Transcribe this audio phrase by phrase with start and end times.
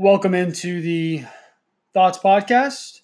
[0.00, 1.24] Welcome into the
[1.92, 3.00] Thoughts Podcast.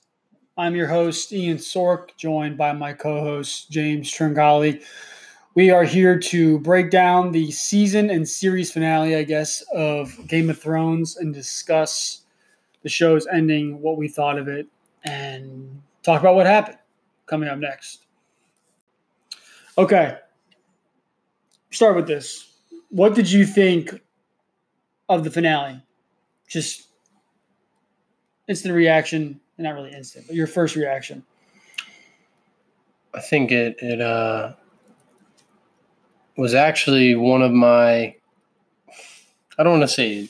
[0.56, 4.80] I'm your host, Ian Sork, joined by my co host, James Tringali.
[5.56, 10.48] We are here to break down the season and series finale, I guess, of Game
[10.48, 12.20] of Thrones and discuss
[12.84, 14.68] the show's ending, what we thought of it,
[15.02, 16.78] and talk about what happened
[17.26, 18.06] coming up next.
[19.76, 20.16] Okay.
[21.72, 22.52] Start with this.
[22.90, 24.00] What did you think
[25.08, 25.82] of the finale?
[26.48, 26.88] Just
[28.48, 31.24] instant reaction, not really instant, but your first reaction.
[33.14, 34.54] I think it it uh
[36.36, 38.16] was actually one of my
[39.56, 40.28] I don't want to say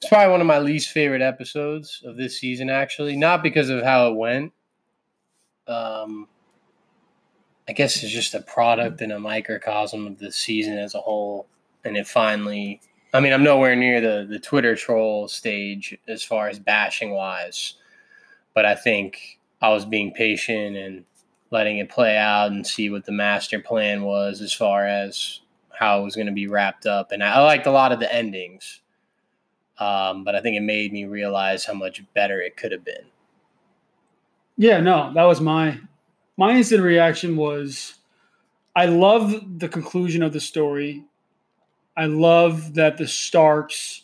[0.00, 3.82] it's probably one of my least favorite episodes of this season actually, not because of
[3.82, 4.52] how it went.
[5.66, 6.26] Um
[7.68, 11.46] I guess it's just a product and a microcosm of the season as a whole
[11.84, 12.80] and it finally
[13.12, 17.74] I mean, I'm nowhere near the the Twitter troll stage as far as bashing wise,
[18.54, 21.04] but I think I was being patient and
[21.50, 26.00] letting it play out and see what the master plan was as far as how
[26.00, 27.12] it was going to be wrapped up.
[27.12, 28.80] And I liked a lot of the endings,
[29.78, 33.06] um, but I think it made me realize how much better it could have been.
[34.56, 35.78] Yeah, no, that was my
[36.36, 37.94] my instant reaction was
[38.74, 41.04] I love the conclusion of the story.
[41.98, 44.02] I love that the Starks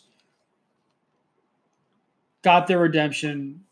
[2.43, 3.63] got their redemption.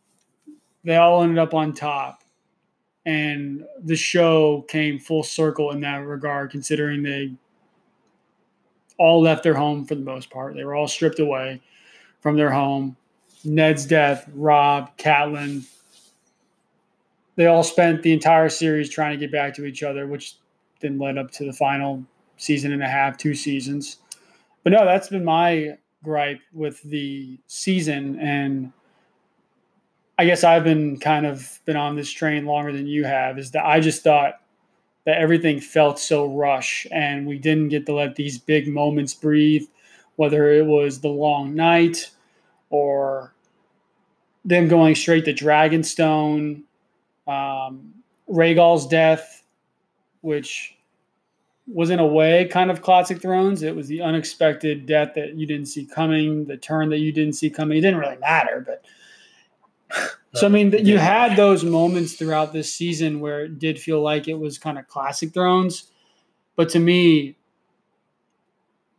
[0.84, 2.24] They all ended up on top.
[3.06, 7.34] And the show came full circle in that regard, considering they
[8.98, 10.56] all left their home for the most part.
[10.56, 11.62] They were all stripped away
[12.22, 12.96] from their home.
[13.44, 15.66] Ned's death, Rob, Catelyn,
[17.36, 20.36] they all spent the entire series trying to get back to each other, which
[20.82, 22.04] then led up to the final
[22.38, 23.98] season and a half, two seasons.
[24.64, 28.72] But no, that's been my gripe with the season and
[30.18, 33.52] I guess I've been kind of been on this train longer than you have is
[33.52, 34.40] that I just thought
[35.06, 39.66] that everything felt so rush and we didn't get to let these big moments breathe
[40.16, 42.12] whether it was the long night
[42.70, 43.34] or
[44.46, 46.64] them going straight to Dragonstone
[47.28, 47.94] um,
[48.30, 49.44] Rhaegal's death
[50.22, 50.73] which
[51.68, 53.64] was in a way kind of classic Thrones.
[53.64, 57.34] It was the unexpected death that you didn't see coming, the turn that you didn't
[57.34, 57.78] see coming.
[57.78, 58.84] It didn't really matter, but
[60.34, 64.02] so I mean, that you had those moments throughout this season where it did feel
[64.02, 65.88] like it was kind of classic Thrones,
[66.56, 67.38] but to me,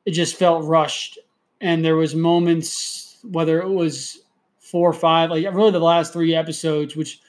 [0.06, 1.18] it just felt rushed,
[1.60, 4.20] and there was moments whether it was
[4.58, 7.20] four or five, like really the last three episodes, which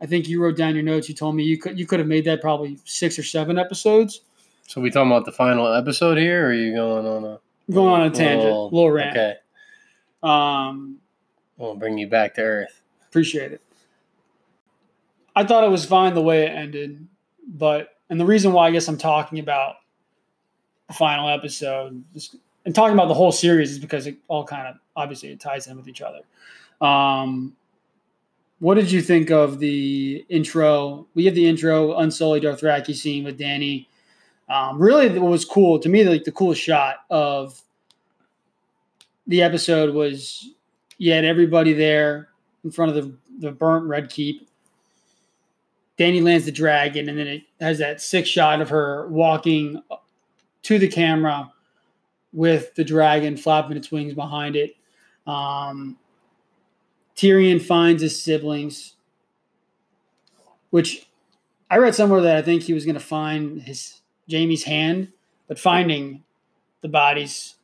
[0.00, 1.08] I think you wrote down your notes.
[1.08, 4.20] You told me you could you could have made that probably six or seven episodes
[4.66, 7.38] So we talking about the final episode here, or are you going on a
[7.72, 9.16] going on a tangent, little- little rant.
[9.16, 9.34] Okay,
[10.22, 10.98] Um,
[11.58, 12.80] we'll bring you back to earth.
[13.08, 13.60] appreciate it.
[15.36, 17.06] I thought it was fine the way it ended,
[17.46, 19.76] but and the reason why I guess I'm talking about
[20.88, 24.66] the final episode is- and talking about the whole series is because it all kind
[24.68, 26.20] of obviously it ties in with each other.
[26.80, 27.54] Um,
[28.60, 31.06] what did you think of the intro?
[31.14, 33.88] We have the intro Unsullied Dothraki scene with Danny.
[34.48, 37.62] Um, really, what was cool to me, like the coolest shot of
[39.26, 40.50] the episode was
[40.98, 42.28] you had everybody there
[42.62, 44.48] in front of the, the burnt red keep.
[45.96, 49.80] Danny lands the dragon, and then it has that six shot of her walking
[50.62, 51.50] to the camera
[52.32, 54.74] with the dragon flapping its wings behind it.
[55.26, 55.96] Um,
[57.16, 58.94] Tyrion finds his siblings,
[60.70, 61.06] which
[61.70, 65.12] I read somewhere that I think he was going to find his Jamie's hand,
[65.48, 66.22] but finding
[66.80, 67.56] the bodies,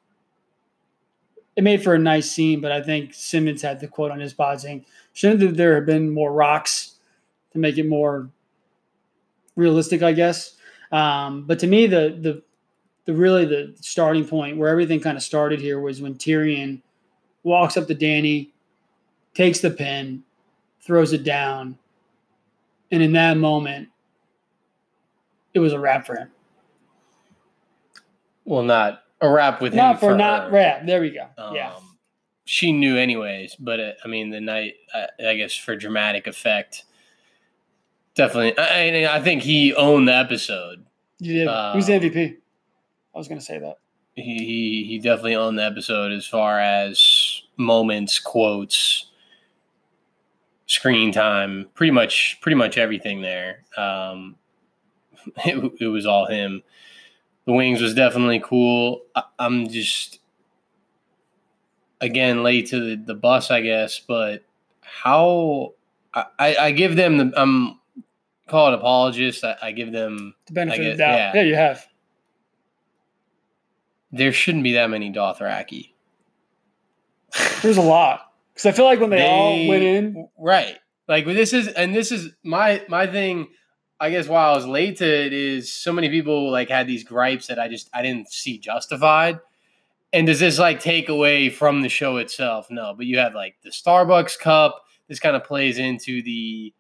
[1.57, 2.61] it made for a nice scene.
[2.61, 6.11] But I think Simmons had the quote on his pod saying, "Shouldn't there have been
[6.11, 6.97] more rocks
[7.53, 8.31] to make it more
[9.57, 10.57] realistic?" I guess.
[10.93, 12.43] Um, but to me, the the
[13.07, 16.83] the really the starting point where everything kind of started here was when Tyrion
[17.43, 18.53] walks up to Danny,
[19.35, 20.23] takes the pin,
[20.81, 21.79] throws it down,
[22.91, 23.89] and in that moment,
[25.55, 26.31] it was a wrap for him.
[28.51, 30.51] Well, not a rap with him Not for, for not her.
[30.51, 30.85] wrap.
[30.85, 31.29] There we go.
[31.39, 31.77] Um, yeah.
[32.45, 36.83] She knew anyways, but uh, I mean, the night, I, I guess, for dramatic effect,
[38.17, 38.59] definitely.
[38.59, 40.85] I, I think he owned the episode.
[41.21, 41.49] You did.
[41.75, 42.37] Who's the um, MVP?
[43.15, 43.77] I was going to say that.
[44.17, 49.07] He, he he definitely owned the episode as far as moments, quotes,
[50.67, 53.63] screen time, pretty much pretty much everything there.
[53.77, 54.35] Um,
[55.45, 56.65] it, it was all him.
[57.51, 59.03] The wings was definitely cool.
[59.13, 60.21] I, I'm just
[62.01, 63.99] again late to the, the bus, I guess.
[63.99, 64.45] But
[64.81, 65.75] how
[66.15, 67.81] I, I, give them the I'm
[68.47, 69.43] call it apologist.
[69.43, 71.19] I, I give them The benefit I of the doubt.
[71.19, 71.33] yeah.
[71.35, 71.43] Yeah.
[71.43, 71.85] you have.
[74.13, 75.91] there shouldn't be that many Dothraki.
[77.63, 81.53] There's a lot because I feel like when they, all went in, right like this
[81.53, 83.49] is and this is my my thing
[84.01, 87.05] i guess why i was late to it is so many people like had these
[87.05, 89.39] gripes that i just i didn't see justified.
[90.13, 92.69] And does this like take away from the show itself?
[92.71, 94.85] No but you have like the starbucks cup.
[95.09, 96.75] This kind of plays into the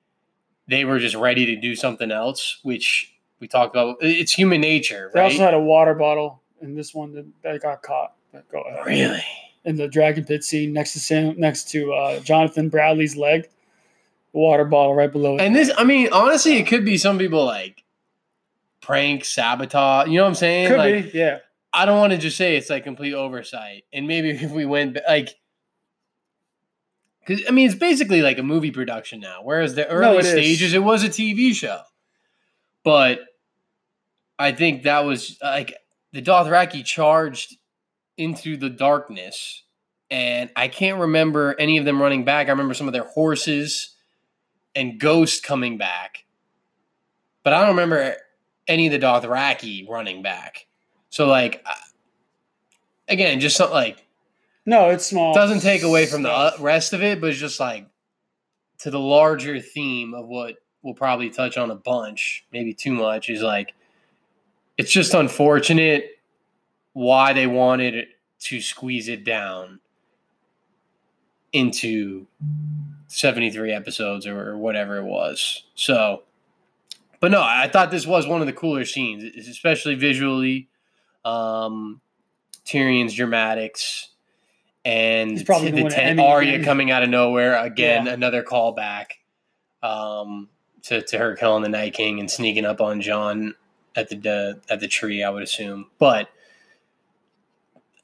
[0.67, 3.97] they were just ready to do something else which we talked about.
[4.01, 5.33] It's human nature they right?
[5.33, 8.15] also had a water bottle in this one that, that got caught.
[8.33, 8.87] But go ahead.
[8.87, 9.25] really?
[9.65, 13.49] In the dragon pit scene next to Sam, next to uh, Jonathan Bradley's leg,
[14.33, 15.41] water bottle right below it.
[15.41, 17.85] And this, I mean, honestly, it could be some people like
[18.81, 20.09] prank, sabotage.
[20.09, 20.69] You know what I'm saying?
[20.69, 21.39] Could like, be, yeah.
[21.73, 23.85] I don't want to just say it's like complete oversight.
[23.93, 25.35] And maybe if we went like,
[27.27, 29.41] because I mean, it's basically like a movie production now.
[29.43, 30.31] Whereas the early it is.
[30.31, 31.81] stages, it was a TV show.
[32.83, 33.21] But
[34.39, 35.75] I think that was like
[36.13, 37.57] the Dothraki charged
[38.17, 39.65] into the darkness.
[40.11, 42.49] And I can't remember any of them running back.
[42.49, 43.95] I remember some of their horses
[44.75, 46.25] and Ghost coming back.
[47.43, 48.17] But I don't remember
[48.69, 50.67] any of the Dothraki running back.
[51.09, 51.65] So, like,
[53.09, 54.07] again, just something like
[54.67, 55.35] No, it's small.
[55.35, 57.87] doesn't take away from the uh, rest of it, but it's just like
[58.79, 63.29] to the larger theme of what we'll probably touch on a bunch, maybe too much,
[63.29, 63.75] is like
[64.79, 66.19] it's just unfortunate
[66.93, 68.07] why they wanted
[68.41, 69.81] to squeeze it down
[71.53, 72.27] into
[73.11, 75.65] 73 episodes or whatever it was.
[75.75, 76.23] So,
[77.21, 80.69] but no, I thought this was one of the cooler scenes, especially visually.
[81.25, 82.01] Um,
[82.65, 84.09] Tyrion's dramatics
[84.85, 88.13] and He's probably the gonna win an ten- Arya coming out of nowhere again, Yeah.
[88.13, 89.07] another callback
[89.83, 90.49] um,
[90.85, 93.55] to to her killing the Night King and sneaking up on John
[93.97, 95.23] at the the at the tree.
[95.23, 96.29] I would assume, but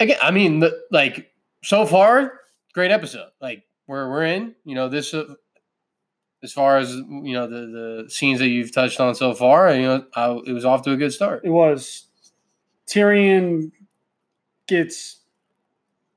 [0.00, 1.30] again, I mean, the, like
[1.62, 2.40] so far,
[2.74, 3.28] great episode.
[3.40, 4.54] Like we're we're in.
[4.64, 5.12] You know this.
[5.14, 5.34] Uh,
[6.42, 9.82] as far as you know, the the scenes that you've touched on so far, you
[9.82, 11.42] know, I, it was off to a good start.
[11.44, 12.04] It was
[12.86, 13.72] Tyrion
[14.66, 15.16] gets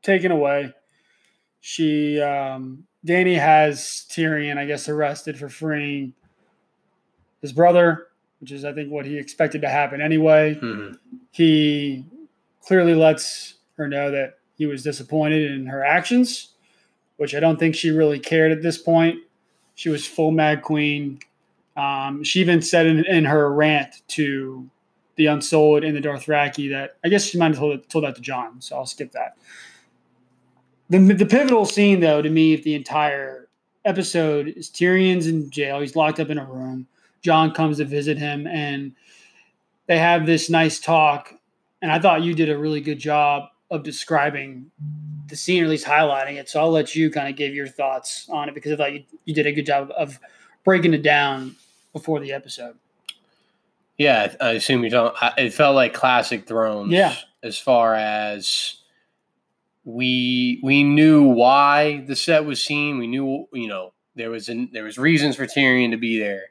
[0.03, 0.73] taken away.
[1.61, 6.13] She um Danny has Tyrion, I guess, arrested for freeing
[7.41, 8.07] his brother,
[8.39, 10.55] which is I think what he expected to happen anyway.
[10.61, 10.97] Mhm.
[11.31, 12.05] He
[12.61, 16.49] clearly lets her know that he was disappointed in her actions,
[17.19, 19.19] which I don't think she really cared at this point.
[19.75, 21.19] She was full Mad Queen.
[21.75, 24.69] Um, she even said in, in her rant to
[25.17, 28.21] the Unsullied and the Dothraki that I guess she might have told, told that to
[28.21, 29.37] John, so I'll skip that.
[30.89, 33.49] The, the pivotal scene, though, to me, of the entire
[33.83, 35.81] episode is Tyrion's in jail.
[35.81, 36.87] He's locked up in a room.
[37.21, 38.93] John comes to visit him, and
[39.87, 41.33] they have this nice talk.
[41.81, 44.71] And I thought you did a really good job of describing
[45.29, 46.49] the scene, or at least highlighting it.
[46.49, 49.03] So I'll let you kind of give your thoughts on it because I thought you,
[49.25, 50.19] you did a good job of
[50.63, 51.55] breaking it down
[51.93, 52.75] before the episode.
[53.97, 55.15] Yeah, I assume you don't.
[55.37, 56.91] It felt like classic Thrones.
[56.91, 57.15] Yeah.
[57.43, 58.75] As far as
[59.83, 62.97] we we knew why the set was seen.
[62.97, 66.43] We knew you know there was an, there was reasons for Tyrion to be there.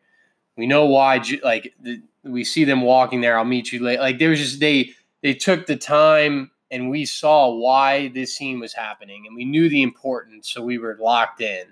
[0.57, 1.23] We know why.
[1.43, 3.38] Like the, we see them walking there.
[3.38, 4.03] I'll meet you later.
[4.03, 8.61] Like there was just they they took the time and we saw why this scene
[8.61, 11.65] was happening and we knew the importance, so we were locked in.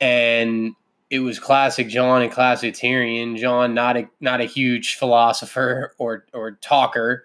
[0.00, 0.74] And
[1.10, 3.36] it was classic John and classic Tyrion.
[3.36, 7.24] John, not a not a huge philosopher or or talker,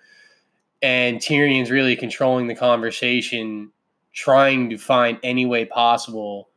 [0.81, 3.71] and Tyrion's really controlling the conversation,
[4.13, 6.49] trying to find any way possible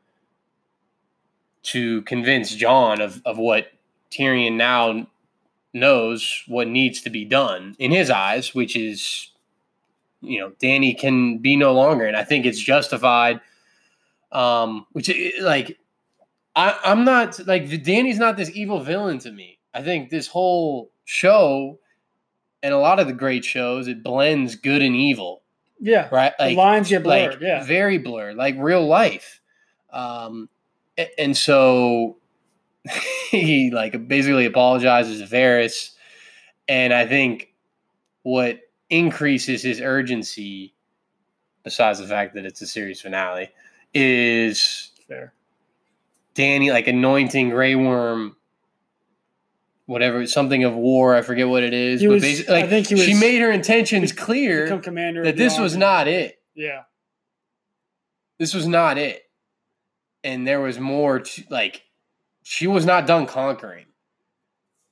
[1.64, 3.68] to convince John of of what
[4.10, 5.06] Tyrion now
[5.72, 9.30] knows what needs to be done in his eyes, which is,
[10.26, 13.40] you know, Danny can be no longer, and I think it's justified.
[14.32, 15.78] Um, which like
[16.56, 19.58] I, I'm not like Danny's not this evil villain to me.
[19.72, 21.78] I think this whole show
[22.62, 25.42] and a lot of the great shows it blends good and evil,
[25.78, 26.08] Yeah.
[26.10, 26.32] right?
[26.38, 27.32] the lines get blurred.
[27.34, 27.62] like yeah.
[27.64, 29.40] very blurred, like real life.
[29.92, 30.48] Um,
[30.98, 32.16] a- and so
[33.30, 35.90] he like basically apologizes to Varys,
[36.68, 37.52] and I think
[38.22, 38.60] what
[38.98, 40.74] increases his urgency,
[41.64, 43.50] besides the fact that it's a series finale,
[43.92, 45.32] is Fair.
[46.34, 48.36] Danny like anointing Grey Worm,
[49.86, 51.14] whatever something of war.
[51.14, 53.40] I forget what it is, He but was- basically, I like think he she made
[53.40, 55.24] her intentions clear Become commander.
[55.24, 56.40] that this was not it.
[56.54, 56.82] Yeah.
[58.38, 59.22] this was not it.
[60.22, 61.82] And there was more to like
[62.42, 63.86] she was not done conquering.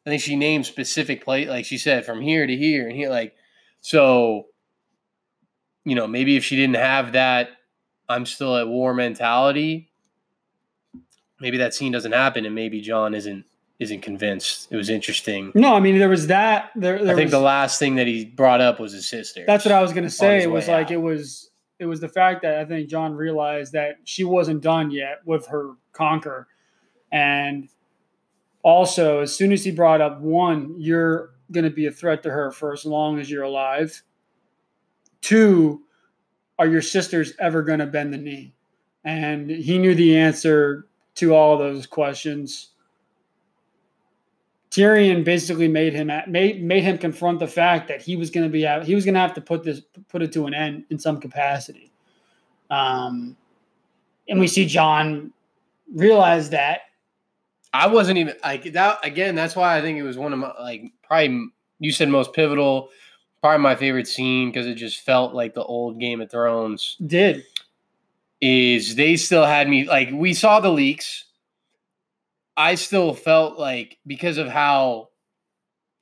[0.05, 3.09] I think she named specific place like she said from here to here and here
[3.09, 3.35] like
[3.83, 4.47] so
[5.85, 7.51] you know, maybe if she didn't have that
[8.09, 9.91] I'm still at war mentality,
[11.41, 13.45] maybe that scene doesn't happen and maybe John isn't
[13.79, 14.69] isn't convinced.
[14.71, 15.51] It was interesting.
[15.55, 16.71] No, I mean there was that.
[16.77, 19.45] There, there I think was, the last thing that he brought up was his sister.
[19.47, 20.43] That's what I was gonna say.
[20.43, 20.93] It was like out.
[20.93, 24.91] it was it was the fact that I think John realized that she wasn't done
[24.91, 26.47] yet with her conquer,
[27.11, 27.69] and
[28.63, 32.51] also as soon as he brought up one, you're gonna be a threat to her
[32.51, 34.03] for as long as you're alive.
[35.21, 35.83] Two,
[36.59, 38.55] are your sisters ever gonna bend the knee?
[39.05, 42.71] And he knew the answer to all those questions.
[44.73, 48.51] Tyrion basically made him made made him confront the fact that he was going to
[48.51, 48.67] be.
[48.87, 51.21] He was going to have to put this put it to an end in some
[51.21, 51.93] capacity.
[52.71, 53.37] Um,
[54.29, 55.31] and we see John
[55.95, 56.81] realize that.
[57.73, 59.35] I wasn't even like that again.
[59.35, 61.49] That's why I think it was one of my like probably
[61.79, 62.91] you said most pivotal,
[63.41, 66.97] probably my favorite scene because it just felt like the old Game of Thrones.
[67.05, 67.45] Did
[68.41, 71.25] Is they still had me like we saw the leaks.
[72.57, 75.09] I still felt like because of how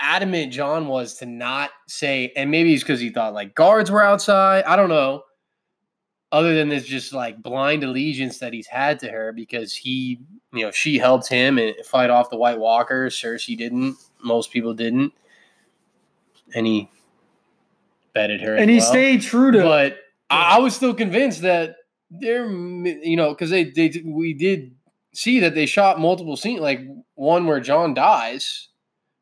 [0.00, 4.02] adamant John was to not say, and maybe it's because he thought like guards were
[4.02, 4.64] outside.
[4.64, 5.22] I don't know.
[6.32, 10.20] Other than this, just like blind allegiance that he's had to her because he,
[10.52, 13.16] you know, she helped him and fight off the White Walkers.
[13.16, 13.96] Cersei didn't.
[14.22, 15.12] Most people didn't,
[16.54, 16.88] and he
[18.14, 18.54] betted her.
[18.54, 18.86] and he well.
[18.86, 19.62] stayed true to.
[19.62, 21.76] But I, I was still convinced that
[22.10, 24.74] they're, you know, because they they we did
[25.12, 26.80] see that they shot multiple scenes, like
[27.14, 28.68] one where John dies,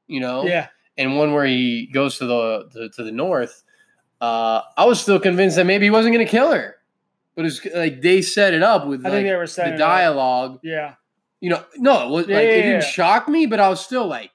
[0.07, 3.62] you know, yeah, and one where he goes to the to, to the north.
[4.21, 6.77] Uh, I was still convinced that maybe he wasn't going to kill her,
[7.38, 9.78] but it's like they set it up with I like, think they were setting the
[9.78, 9.88] it up.
[9.90, 10.59] dialogue.
[10.64, 10.95] yeah,
[11.40, 13.78] You know, no, it was Yeah, like yeah, it didn't shock me, but I was
[13.80, 14.33] still like,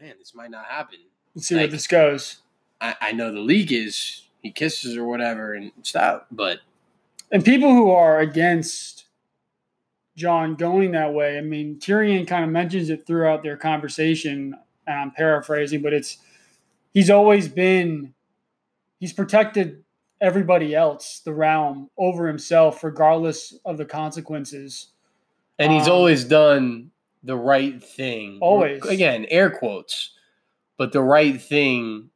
[0.00, 0.98] man, this might not happen.
[1.34, 2.38] let's see Like- where this goes.
[2.80, 6.60] I, I know the league is he kisses or whatever and stuff, but
[7.30, 9.04] And people who are against
[10.16, 14.54] John going that way, I mean, Tyrion kind of mentions it throughout their conversation,
[14.86, 16.16] and I'm paraphrasing, but it's
[16.94, 18.14] he's always been
[18.98, 19.84] he's protected
[20.20, 24.88] everybody else, the realm, over himself, regardless of the consequences.
[25.58, 26.90] and he's Um, always done
[27.22, 28.38] the right thing.
[28.42, 28.84] Always.
[28.86, 30.10] again, air quotes,
[30.76, 32.10] but the right thing.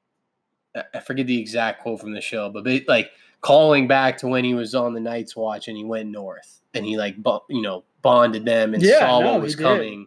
[0.95, 4.45] I- forget the exact quote from the show, but ba- like calling back to when
[4.45, 7.61] he was on the Night's Watch and he went north and he like bu- you
[7.62, 10.07] know bonded them and Yeah, saw no, what was coming.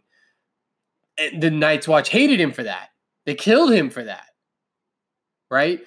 [1.18, 2.90] And the Night's Watch hated him for that.
[3.26, 4.28] They killed him for that,
[5.52, 5.82] right?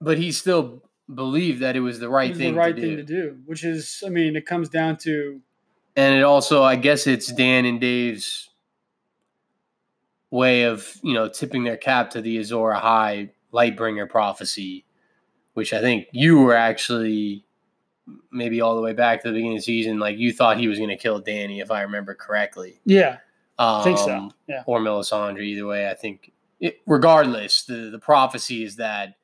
[0.00, 2.90] But he still believed that it was the right It's thing the right to thing
[2.90, 2.96] do.
[2.96, 5.40] to do, which is, I mean, it comes down to
[5.96, 8.50] and it also i guess it's dan and dave's
[10.30, 14.84] way of you know tipping their cap to the Azor Ahai lightbringer prophecy
[15.52, 17.44] which i think you were actually
[18.32, 20.66] maybe all the way back to the beginning of the season like you thought he
[20.66, 23.18] was going to kill danny if i remember correctly yeah,
[23.58, 24.30] um, I think so.
[24.48, 29.14] Yeah, or melisandre either way i think it, regardless the, the prophecy is that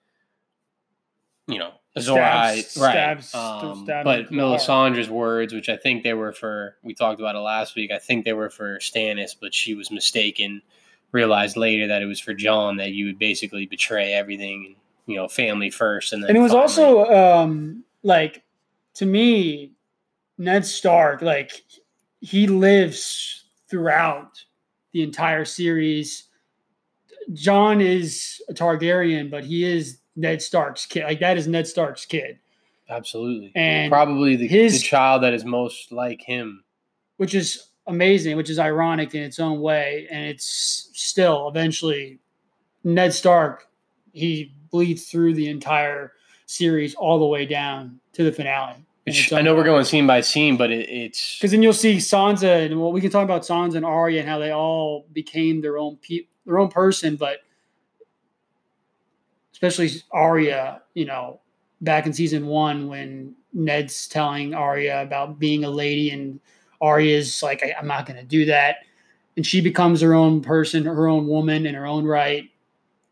[1.53, 3.23] you know Stabs- right?
[3.25, 4.61] stabs- Um, but in the heart.
[4.61, 7.91] Melisandre's words, which I think they were for, we talked about it last week.
[7.91, 10.63] I think they were for Stannis, but she was mistaken.
[11.13, 12.77] Realized later that it was for John.
[12.77, 14.77] That you would basically betray everything, and
[15.07, 18.45] you know, family first, and then and it was finally- also um like
[18.95, 19.73] to me
[20.39, 21.63] ned stark like
[22.21, 24.43] he lives throughout
[24.93, 26.29] the entire series
[27.35, 31.05] john is a targaryen but he is ned stark's kid.
[31.05, 32.39] Like that is ned stark's kid.
[32.89, 33.53] Absolutely.
[33.55, 36.65] And probably the, his- the child that is most like him.
[37.19, 40.07] which is amazing which is ironic in its own way.
[40.11, 42.19] And it's still eventually
[42.85, 43.67] ned stark
[44.13, 46.13] he bleeds through the entire
[46.47, 50.21] series all the way down to the finale Which I know we're going scene by
[50.21, 53.43] scene, but it, it's Because then you'll see Sansa, and well, we can talk about
[53.43, 57.39] Sansa and Arya and how they all became their own pe- their own person, but
[59.61, 61.41] especially Arya, you know,
[61.81, 66.41] back in season one when Ned's telling Arya about being a lady, and
[66.81, 68.77] Arya's like, I, "I'm not going to do that,"
[69.37, 72.49] and she becomes her own person, her own woman in her own right,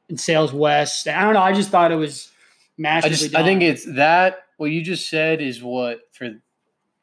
[0.09, 1.07] and sails west.
[1.09, 1.43] I don't know.
[1.43, 2.31] I just thought it was
[2.85, 3.35] I just.
[3.35, 6.31] I think it's that what you just said is what for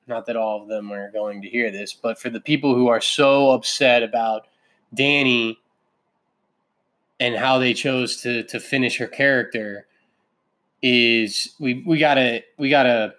[0.08, 2.88] not that all of them are going to hear this, but for the people who
[2.88, 4.48] are so upset about
[4.94, 5.60] Danny
[7.20, 9.88] and how they chose to to finish her character
[10.82, 13.16] is we we got a we gotta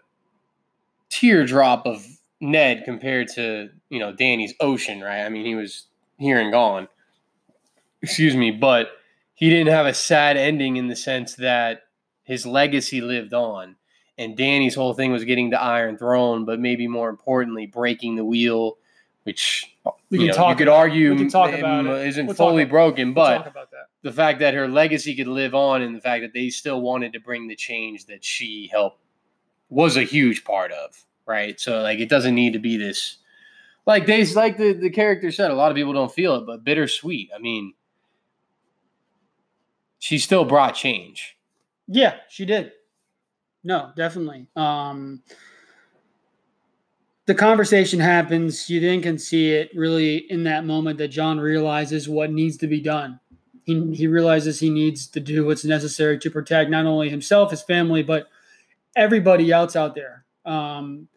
[1.08, 2.06] teardrop of
[2.40, 5.22] Ned compared to you know Danny's ocean, right?
[5.22, 5.86] I mean, he was
[6.18, 6.88] here and gone.
[8.02, 8.88] Excuse me, but
[9.34, 11.82] he didn't have a sad ending in the sense that
[12.22, 13.76] his legacy lived on.
[14.18, 18.24] And Danny's whole thing was getting the Iron Throne, but maybe more importantly, breaking the
[18.24, 18.78] wheel,
[19.26, 19.74] which
[20.10, 22.06] We you, can know, talk you could argue we can talk m- about it.
[22.06, 23.86] isn't We'll talk fully about- broken, We'll but talk about that.
[24.02, 27.12] the fact that her legacy could live on and the fact that they still wanted
[27.14, 29.00] to bring the change that she helped
[29.68, 33.18] was a huge part of right so like it doesn't need to be this
[33.84, 36.62] like they like the, the character said a lot of people don't feel it but
[36.62, 37.74] bittersweet i mean
[39.98, 41.36] she still brought change
[41.88, 42.72] Yeah, she did.
[43.64, 44.46] No, definitely.
[44.54, 45.22] Um,
[47.26, 48.70] the conversation happens.
[48.70, 52.66] You then can see it really in that moment that John realizes what needs to
[52.66, 53.20] be done.
[53.64, 57.62] He, he realizes he needs to do what's necessary to protect not only himself, his
[57.62, 58.28] family, but
[58.94, 60.24] everybody else out there.
[60.44, 61.08] Um,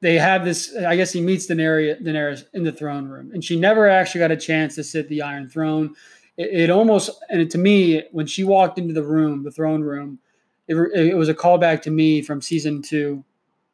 [0.00, 0.74] they have this.
[0.74, 4.30] I guess he meets Daenerys, Daenerys in the throne room, and she never actually got
[4.30, 5.94] a chance to sit the Iron Throne
[6.36, 10.18] it, it almost and to me when she walked into the room the throne room
[10.68, 13.24] it, it was a callback to me from season two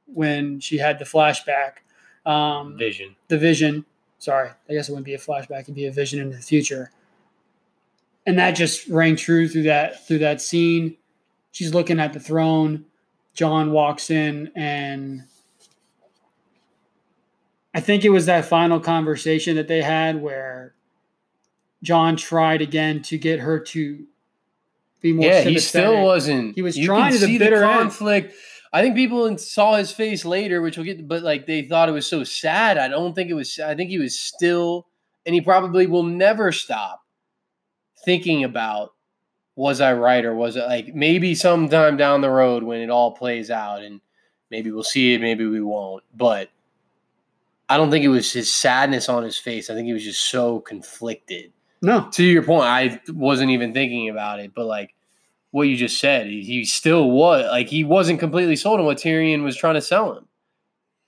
[0.07, 1.79] when she had the flashback
[2.27, 3.15] um, vision.
[3.29, 3.85] the vision.
[4.19, 6.91] Sorry i guess it wouldn't be a flashback it'd be a vision into the future.
[8.25, 10.97] And that just rang true through that through that scene.
[11.51, 12.85] She's looking at the throne.
[13.35, 15.25] John walks in and
[17.75, 20.75] i think it was that final conversation that they had where
[21.83, 24.05] john tried again to get her to
[25.03, 27.79] be more yeah he still wasn't He was you trying to the see bitter end.
[27.81, 28.35] conflict
[28.73, 31.93] i think people saw his face later which we'll get but like they thought it
[31.93, 34.87] was so sad i don't think it was i think he was still
[35.27, 37.01] and he probably will never stop
[38.05, 38.95] thinking about
[39.55, 43.13] was I right or was it like maybe sometime down the road when it all
[43.13, 44.01] plays out and
[44.51, 46.03] maybe we'll see it, maybe we won't.
[46.17, 46.49] But
[47.69, 49.69] I don't think it was his sadness on his face.
[49.71, 51.53] I think he was just so conflicted.
[51.83, 54.95] No To your point, I wasn't even thinking about it, but like
[55.51, 59.43] what you just said, he, still was like he wasn't completely sold on what Tyrion
[59.43, 60.27] was trying to sell him.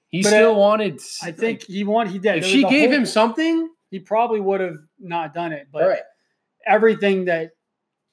[0.08, 1.00] He But, still uh, wanted.
[1.22, 4.60] i think he wanted he did if she gave whole- him something, he probably would
[4.60, 5.98] have not done it but right?
[6.66, 7.52] everything that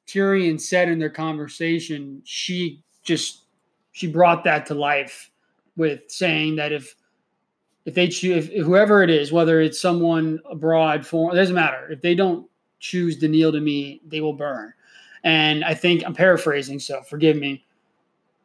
[0.08, 3.43] Tyrion said in their conversation, she just
[3.91, 5.30] she brought that to life
[5.78, 6.95] with saying that if
[7.86, 11.89] if they choose if, whoever it is, whether it's someone abroad, for it doesn't matter.
[11.91, 12.47] If they don't
[12.82, 14.74] choose to kneel to me, they will burn.
[15.24, 17.63] And I think I'm paraphrasing, so forgive me.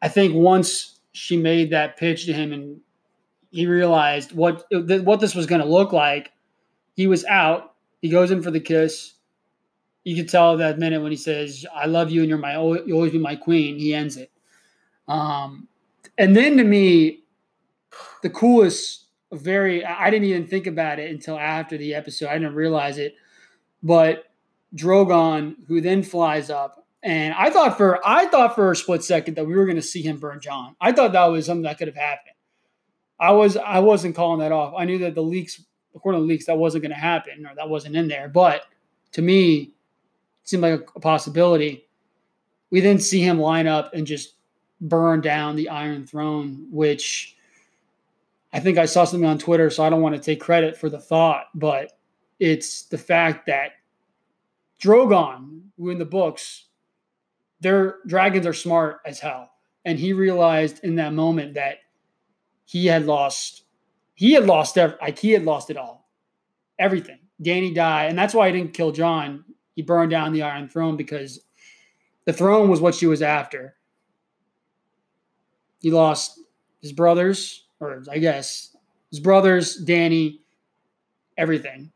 [0.02, 2.80] I think once she made that pitch to him and
[3.50, 6.32] he realized what what this was going to look like,
[6.94, 7.74] he was out.
[8.02, 9.16] He goes in for the kiss
[10.06, 12.92] you could tell that minute when he says, "I love you and you're my you'll
[12.92, 14.30] always be my queen." He ends it.
[15.08, 15.66] Um,
[16.16, 17.24] and then to me,
[18.22, 22.28] the coolest, very I didn't even think about it until after the episode.
[22.28, 23.16] I didn't realize it,
[23.86, 24.24] but
[24.74, 29.36] Drogon, who then flies up, and I thought for I thought for a split second
[29.36, 30.74] that we were going to see him burn John.
[30.80, 32.34] I thought that was something that could have happened.
[33.20, 34.74] I was I wasn't calling that off.
[34.76, 35.62] I knew that the leaks,
[35.94, 38.28] according to the leaks, that wasn't going to happen or that wasn't in there.
[38.28, 38.62] But
[39.12, 39.72] to me,
[40.42, 41.88] seemed like a, a possibility.
[42.70, 44.34] We then see him line up and just
[44.80, 47.36] burn down the Iron Throne, which
[48.52, 50.90] I think I saw something on Twitter, so I don't want to take credit for
[50.90, 51.95] the thought, but
[52.38, 53.72] it's the fact that
[54.80, 56.66] Drogon, who in the books,
[57.60, 59.50] their dragons are smart as hell.
[59.84, 61.78] And he realized in that moment that
[62.64, 63.64] he had lost,
[64.14, 66.08] he had lost, like he had lost it all,
[66.78, 67.18] everything.
[67.40, 69.44] Danny died, and that's why he didn't kill John
[69.76, 71.40] he burned down the Iron Throne because
[72.24, 73.76] the throne was what she was after.
[75.80, 76.40] He lost
[76.80, 78.74] his brothers, or I guess
[79.10, 80.40] his brothers, Danny,
[81.36, 81.92] everything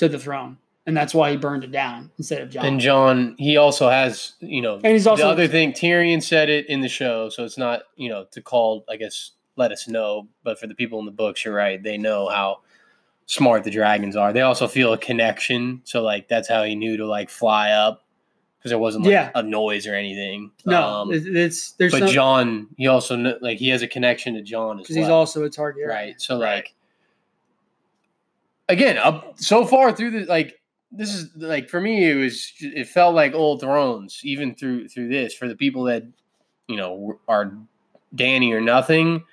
[0.00, 0.58] to the throne.
[0.86, 2.64] And that's why he burned it down instead of John.
[2.66, 5.72] And John, he also has, you know, And he's also- the other thing.
[5.72, 9.32] Tyrion said it in the show, so it's not, you know, to call, I guess,
[9.56, 10.26] let us know.
[10.42, 11.80] But for the people in the books, you're right.
[11.82, 12.60] They know how
[13.26, 14.32] smart the dragons are.
[14.32, 18.02] They also feel a connection, so like that's how he knew to like fly up
[18.58, 19.30] because there wasn't like Yeah.
[19.34, 20.50] a noise or anything.
[20.66, 24.34] no, Um, it's there's but some, John, he also kn- like he has a connection
[24.34, 25.04] to John as because well.
[25.04, 26.20] he's also a target, right.
[26.20, 26.74] So like,
[28.70, 30.54] again, up so far through the like,
[30.92, 35.08] this is like for me, it was it felt like old thrones even through through
[35.08, 36.04] this for the people that
[36.68, 37.52] you know are
[38.14, 39.24] Danny or nothing.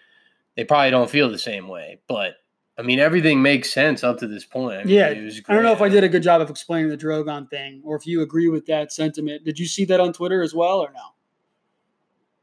[0.56, 2.36] They probably don't feel the same way, but
[2.78, 4.80] I mean everything makes sense up to this point.
[4.80, 6.50] I mean, Yeah, it was I don't know if I did a good job of
[6.50, 9.44] explaining the Drogon thing, or if you agree with that sentiment.
[9.44, 11.14] Did you see that on Twitter as well, or no?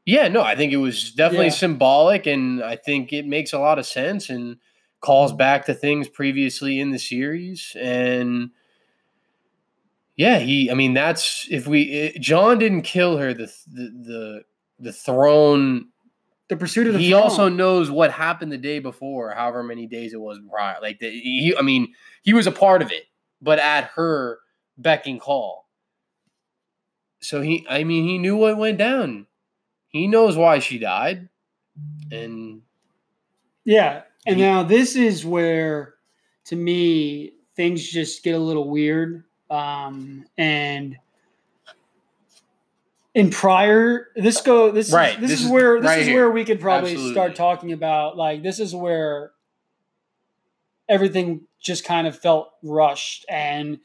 [0.05, 1.51] Yeah, no, I think it was definitely Yeah.
[1.53, 4.57] symbolic, and I think it makes a lot of sense and
[5.05, 7.75] calls back to things previously in the series.
[7.79, 8.49] And
[10.15, 14.41] yeah, he, I mean, that's if we, it, John didn't kill her, the, the, the,
[14.79, 15.89] the throne.
[16.47, 17.21] The pursuit of the He throne.
[17.21, 20.77] also knows what happened the day before, however many days it was prior.
[20.81, 23.03] Like, the, he, I mean, he was a part of it,
[23.41, 24.39] but at her
[24.77, 25.67] beck and call.
[27.21, 29.27] So he, I mean, he knew what went down.
[29.87, 31.29] He knows why she died,
[32.11, 32.61] and
[33.63, 34.03] Yeah.
[34.25, 35.95] And now this is where,
[36.45, 39.23] to me, things just get a little weird.
[39.49, 40.97] Um, and
[43.13, 46.07] in prior, this go this Right, is, this, this is is where this right is
[46.07, 46.15] here.
[46.23, 47.13] where we could probably Absolutely.
[47.13, 49.31] start talking about like this is where
[50.89, 53.79] everything just kind of felt rushed and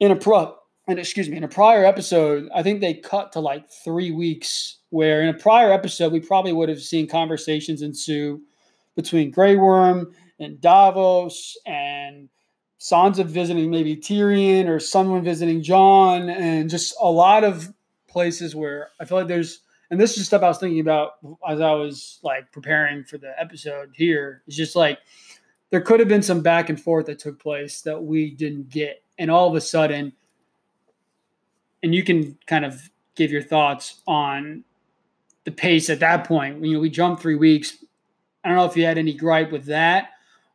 [0.00, 0.54] in a pro
[0.86, 4.78] and excuse me in a prior episode i think they cut to like three weeks
[4.88, 8.40] where in a prior episode we probably would have seen conversations ensue
[8.98, 12.28] between Grey Worm and davos and
[12.80, 17.72] sansa visiting maybe tyrion or someone visiting john and just a lot of
[18.08, 21.12] places where i feel like there's and this is stuff i was thinking about
[21.48, 24.42] as i was like preparing for the episode here.
[24.48, 24.98] It's just like
[25.70, 29.02] there could have been some back and forth that took place that we didn't get.
[29.18, 30.12] And all of a sudden
[31.84, 34.64] and you can kind of give your thoughts on
[35.44, 36.64] the pace at that point.
[36.64, 37.84] You know we jumped three weeks
[38.48, 40.10] i don't know if you had any gripe with that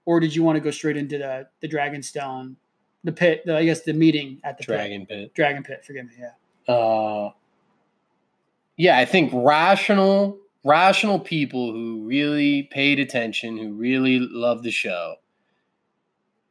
[0.06, 2.56] or did you want to go straight into the the dragonstone
[3.04, 4.64] the pit the, i guess the meeting at the.
[4.64, 5.34] Dragon Pit.
[5.34, 7.32] dragon pit forgive me yeah Uh,
[8.76, 15.16] yeah, I think rational, rational people who really paid attention, who really loved the show.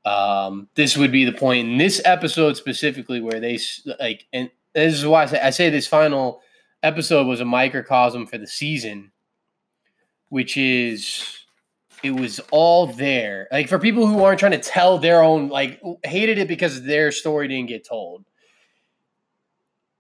[0.05, 4.51] Um, this would be the point in this episode specifically where they s- like, and
[4.75, 6.41] this is why I say, I say this final
[6.83, 9.12] episode was a microcosm for the season,
[10.33, 11.45] which is
[12.03, 13.49] it was all there.
[13.53, 17.13] Like for people who aren't trying to tell their own, like hated it because their
[17.13, 18.25] story didn't get told.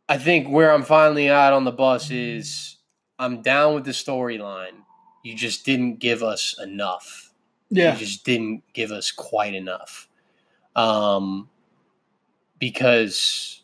[0.08, 2.78] I think where I'm finally at on the bus is
[3.18, 4.84] I'm down with the storyline.
[5.22, 7.30] You just didn't give us enough.
[7.68, 10.08] yeah You just didn't give us quite enough.
[10.74, 11.50] Um,
[12.58, 13.60] because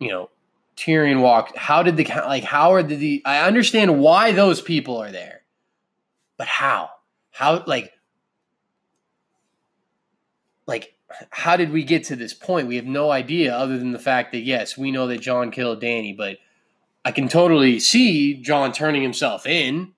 [0.00, 0.30] you know
[0.78, 1.56] Tyrion walked.
[1.56, 2.44] How did the like?
[2.44, 3.20] How are the?
[3.24, 5.42] I understand why those people are there,
[6.36, 6.90] but how?
[7.32, 7.92] How like?
[10.68, 10.94] Like,
[11.30, 12.68] how did we get to this point?
[12.68, 15.80] We have no idea, other than the fact that yes, we know that John killed
[15.80, 16.38] Danny, but
[17.04, 19.94] I can totally see John turning himself in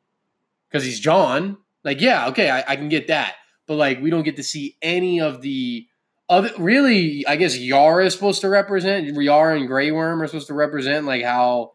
[0.69, 1.59] because he's John.
[1.85, 3.35] Like, yeah, okay, I, I can get that,
[3.67, 5.87] but like, we don't get to see any of the
[6.31, 6.51] other.
[6.59, 10.55] Really, I guess Yara is supposed to represent Yara and Grey Worm are supposed to
[10.55, 11.73] represent like how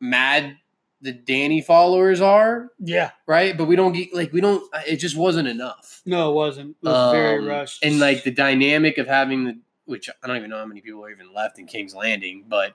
[0.00, 0.56] mad
[1.00, 3.56] the Danny followers are, yeah right?
[3.56, 4.64] But we don't get like we don't.
[4.86, 6.00] It just wasn't enough.
[6.06, 9.58] no it wasn't it was very Um, rushed And like the dynamic of having the,
[9.84, 12.74] which I don't even know how many people are even left in King's Landing, but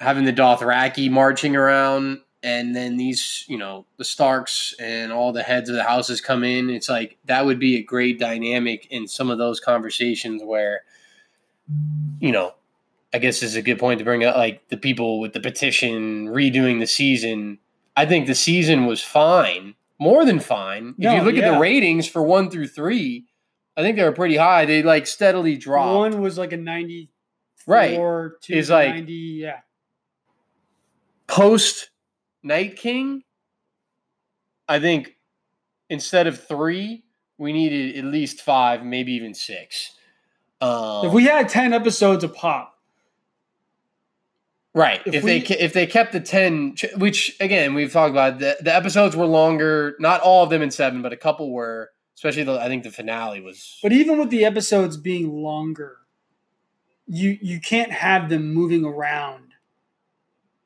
[0.00, 5.42] having the Dothraki marching around and then these, you know, the Starks and all the
[5.42, 6.70] heads of the houses come in.
[6.70, 10.82] It's like that would be a great dynamic in some of those conversations where,
[12.20, 12.54] you know,
[13.14, 15.40] I guess this is a good point to bring up like the people with the
[15.40, 17.58] petition redoing the season.
[17.96, 20.94] I think the season was fine, more than fine.
[20.98, 23.26] if you look at the ratings for one through three,
[23.76, 24.64] I think they were pretty high.
[24.64, 25.96] They like steadily dropped.
[26.14, 27.10] one was like a 90
[27.66, 27.94] Right.
[28.40, 29.58] two Is like- 90 yeah
[31.28, 31.90] Post
[32.42, 33.22] Night King,
[34.68, 35.16] I think
[35.88, 37.04] instead of three,
[37.38, 39.92] we needed at least five, maybe even six.
[40.60, 42.78] Um, if we had 10 episodes of pop
[44.74, 48.38] right, if if, we- they if they kept the ten, which again we've talked about,
[48.38, 49.96] the, the episodes were longer.
[49.98, 51.90] Not all of them in seven, but a couple were.
[52.14, 53.80] Especially the, I think the finale was.
[53.82, 55.96] But even with the episodes being longer,
[57.08, 59.54] you you can't have them moving around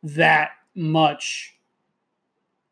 [0.03, 1.56] that much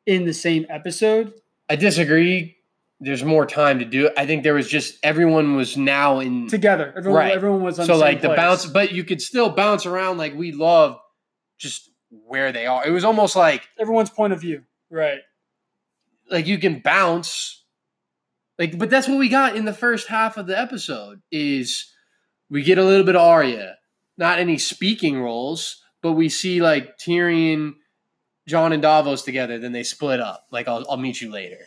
[0.07, 1.33] in the same episode.
[1.69, 2.57] I disagree.
[3.01, 4.15] There's more time to do it.
[4.17, 7.33] I think there was just everyone was now in Together, everyone, Right.
[7.33, 10.35] everyone was on so the like the bounce, but you could still bounce around like
[10.35, 10.99] we love
[11.59, 12.87] just where they are.
[12.87, 15.21] It was almost like Everyone's point of view, right?
[16.31, 17.65] like you can bounce,
[18.59, 21.93] like but that's what we got in the first half of the episode is
[22.49, 23.77] we get a little bit of Arya,
[24.17, 27.75] not any speaking roles, but we see like Tyrion,
[28.47, 29.59] John and Davos together.
[29.59, 30.47] Then they split up.
[30.51, 31.59] Like I'll, I'll meet you later.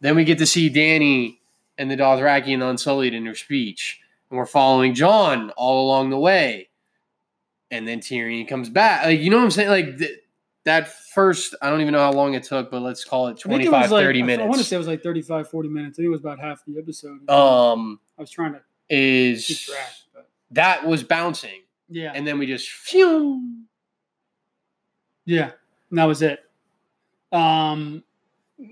[0.00, 1.40] Then we get to see Danny
[1.78, 6.10] and the Dothraki and the Unsullied in their speech, and we're following John all along
[6.10, 6.68] the way.
[7.70, 9.04] And then Tyrion comes back.
[9.06, 9.68] Like you know what I'm saying?
[9.70, 10.10] Like the,
[10.64, 13.48] that first, I don't even know how long it took, but let's call it I
[13.48, 14.42] think it 25, like, 30 I- minutes.
[14.44, 15.96] I want to say it was like 35, 40 minutes.
[15.96, 17.28] I think it was about half the episode.
[17.30, 19.92] um, I was trying to is keep track.
[20.12, 22.12] But that was bouncing, yeah.
[22.14, 23.64] and then we just phew.
[25.26, 25.52] Yeah,
[25.94, 26.40] and that was it.
[27.30, 28.02] Um,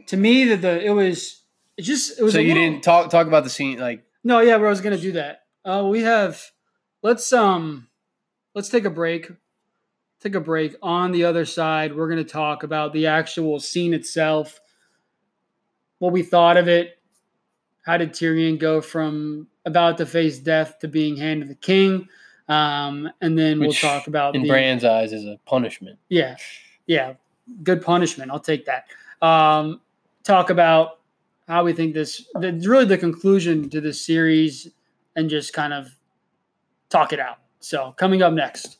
[0.09, 1.45] to me, that the it was
[1.77, 2.33] it just it was.
[2.33, 4.81] So you little- didn't talk talk about the scene like No, yeah, but I was
[4.81, 5.45] gonna do that.
[5.65, 6.43] Uh, we have.
[7.01, 7.87] Let's um,
[8.57, 9.31] let's take a break.
[10.21, 10.75] Take a break.
[10.83, 14.61] On the other side, we're gonna talk about the actual scene itself.
[16.01, 16.99] What we thought of it.
[17.85, 22.09] How did Tyrion go from about to face death to being hand of the king?
[22.49, 26.01] Um, and then we'll talk about in the, Bran's eyes is a punishment.
[26.09, 26.37] Yeah,
[26.87, 27.14] yeah,
[27.62, 28.31] good punishment.
[28.31, 28.87] I'll take that.
[29.27, 29.81] Um,
[30.25, 31.01] talk about
[31.49, 34.68] how we think this, the, really the conclusion to this series,
[35.16, 35.88] and just kind of
[36.88, 37.38] talk it out.
[37.61, 38.79] So coming up next.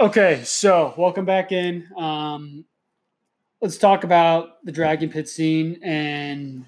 [0.00, 1.86] Okay, so welcome back in.
[1.96, 2.64] Um,
[3.60, 6.64] let's talk about the Dragon Pit scene and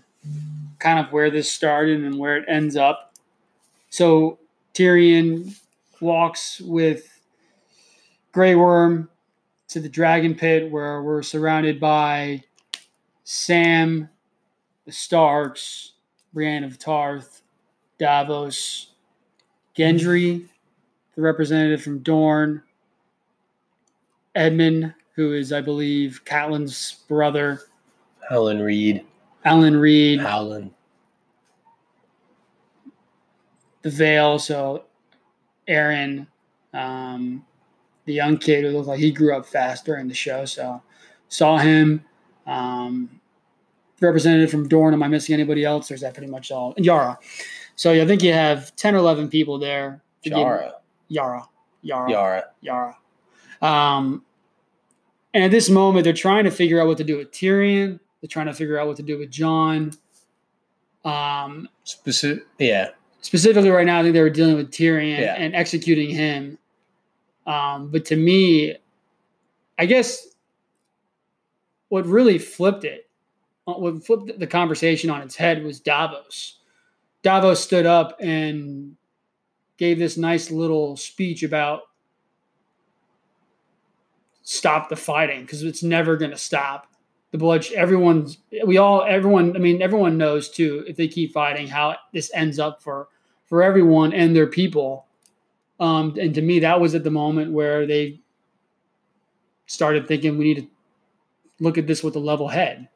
[0.78, 3.13] kind of where this started and where it ends up.
[3.94, 4.40] So
[4.74, 5.56] Tyrion
[6.00, 7.20] walks with
[8.32, 9.08] Grey Worm
[9.68, 12.42] to the Dragon Pit where we're surrounded by
[13.22, 14.08] Sam,
[14.84, 15.92] the Starks,
[16.32, 17.42] Brienne of Tarth,
[17.96, 18.88] Davos,
[19.78, 20.48] Gendry,
[21.14, 22.64] the representative from Dorne,
[24.34, 27.60] Edmure, who is, I believe, Catelyn's brother,
[28.28, 29.04] Helen Reed,
[29.44, 30.73] Alan Reed, Howland.
[33.84, 34.86] The Vale, so
[35.68, 36.26] Arryn,
[36.72, 37.44] um,
[38.06, 40.44] the young kid who looked like he grew up fast during the show.
[40.46, 40.82] So
[41.28, 42.04] saw him.
[42.46, 43.20] Um,
[44.00, 44.94] representative from Dorne.
[44.94, 45.90] Am I missing anybody else?
[45.90, 46.74] Or is that pretty much all?
[46.76, 47.18] And Yara.
[47.76, 50.02] So yeah, I think you have 10 or 11 people there.
[50.24, 50.74] Jara.
[51.08, 51.48] Yara.
[51.82, 52.10] Yara.
[52.10, 52.44] Yara.
[52.60, 52.96] Yara.
[53.60, 54.24] Um,
[55.32, 57.98] and at this moment, they're trying to figure out what to do with Tyrion.
[58.20, 59.92] They're trying to figure out what to do with John.
[61.04, 62.90] Um, Specific, yeah.
[63.24, 65.34] Specifically right now, I think they were dealing with Tyrion Yeah.
[65.34, 66.58] and executing him.
[67.46, 68.76] Um, but to me,
[69.78, 70.28] I guess
[71.88, 73.08] what really flipped it,
[73.64, 76.58] what flipped the conversation on its head was Davos.
[77.22, 78.96] Davos stood up and
[79.78, 81.82] gave this nice little speech about
[84.42, 86.88] stop the fighting because it's never going to stop.
[87.30, 91.66] The blood, everyone's, we all, everyone, I mean, everyone knows too, if they keep fighting,
[91.66, 93.08] how this ends up for
[93.46, 95.06] for everyone and their people.
[95.80, 98.20] Um, and to me, that was at the moment where they
[99.66, 100.68] started thinking we need to
[101.60, 102.88] look at this with a level head.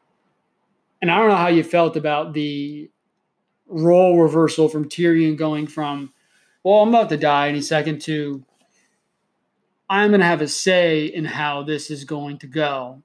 [1.01, 2.91] And I don't know how you felt about the
[3.67, 6.13] role reversal from Tyrion going from,
[6.63, 8.45] well, I'm about to die any second to
[9.91, 13.03] I'm going to have a say in how this is going to go.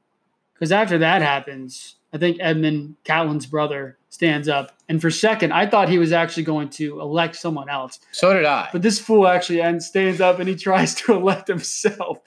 [0.53, 5.54] Because after that happens, I think Edmure Catelyn's brother stands up, and for a second,
[5.54, 7.99] I thought he was actually going to elect someone else.
[8.12, 8.69] So did I.
[8.71, 12.19] But this fool actually ends, stands up and he tries to elect himself.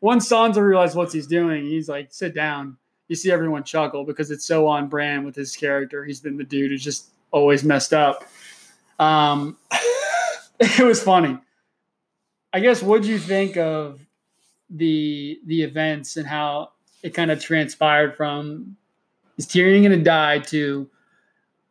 [0.00, 2.78] Once Sansa realizes what he's doing, he's like, "Sit down."
[3.08, 6.06] You see everyone chuckle because it's so on brand with his character.
[6.06, 8.24] He's been the dude who's just always messed up.
[8.98, 9.58] Um,
[10.60, 11.38] it was funny.
[12.54, 14.00] I guess what do you think of
[14.70, 16.70] the the events and how
[17.02, 18.78] it kind of transpired from
[19.36, 20.88] is Tyrion going to die to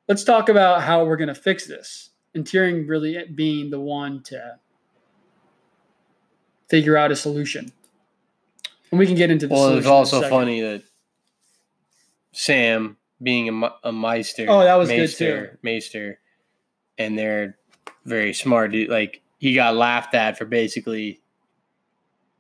[0.08, 4.22] let's talk about how we're going to fix this and Tyrion really being the one
[4.24, 4.58] to
[6.70, 7.72] figure out a solution.
[8.92, 10.84] And we can get into the well, it's was solution in a also funny that
[12.32, 15.58] Sam, being a, a Meister, Oh, that was good, Maester, too.
[15.62, 16.20] Maester,
[16.98, 17.58] and they're
[18.06, 18.72] very smart.
[18.72, 18.90] dude.
[18.90, 21.22] Like he got laughed at for basically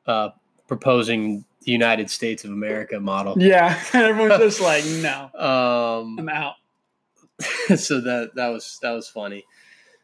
[0.05, 0.29] uh,
[0.67, 3.35] proposing the United States of America model.
[3.39, 6.55] Yeah, And everyone's just like, no, Um, I'm out.
[7.75, 9.45] so that that was that was funny.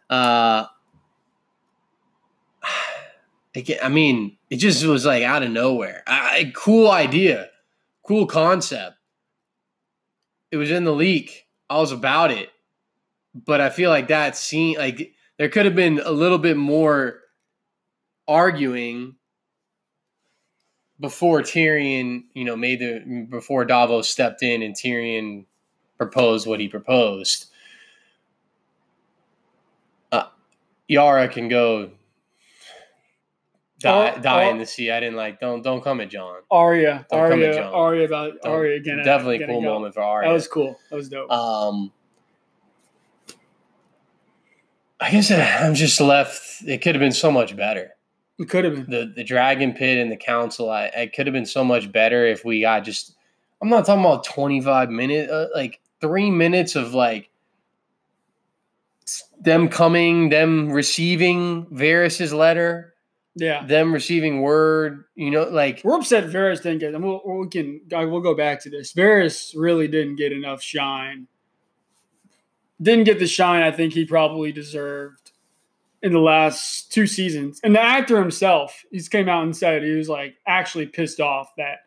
[0.09, 0.65] Uh,
[3.83, 6.03] I mean, it just was like out of nowhere.
[6.07, 7.49] I, cool idea,
[8.03, 8.95] cool concept.
[10.51, 11.47] It was in the leak.
[11.69, 12.49] I was about it,
[13.33, 17.19] but I feel like that scene, like there could have been a little bit more
[18.27, 19.15] arguing
[20.99, 25.45] before Tyrion, you know, made the before Davos stepped in and Tyrion
[25.99, 27.47] proposed what he proposed.
[30.11, 30.23] Uh,
[30.87, 31.91] Yara can go
[33.81, 34.49] die, Oh, die oh.
[34.51, 34.89] in the sea.
[34.89, 35.39] I didn't like.
[35.39, 36.39] Don't don't come at John.
[36.49, 37.73] Arya, Don't come at Arya, John.
[37.73, 39.01] Arya about Don't- Arya again.
[39.03, 40.29] Definitely a cool moment for Arya.
[40.29, 40.79] That was cool.
[40.89, 41.29] That was dope.
[41.29, 41.91] Um,
[45.01, 46.63] I guess I'm just left.
[46.65, 47.91] It could have been so much better.
[48.39, 48.89] It could have been.
[48.89, 50.69] The the Dragon Pit and the Council.
[50.69, 53.15] I it could have been so much better if we got just.
[53.61, 57.29] I'm not talking about 25 minutes, uh, like three minutes of like
[59.41, 62.93] them coming, them receiving Varys's letter,
[63.35, 63.65] Yeah.
[63.65, 65.05] them receiving word.
[65.15, 66.93] You know, like We're upset Varys didn't get.
[66.93, 67.81] And we'll, we can.
[67.91, 68.93] We'll go back to this.
[68.93, 71.27] Varys really didn't get enough shine.
[72.81, 75.31] Didn't get the shine I think he probably deserved
[76.01, 77.59] in the last two seasons.
[77.61, 81.51] And the actor himself, he's came out and said he was like actually pissed off
[81.57, 81.79] that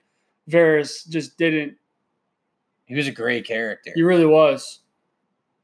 [0.50, 1.76] Varys just didn't.
[2.86, 3.92] He was a great character.
[3.94, 4.80] He really was.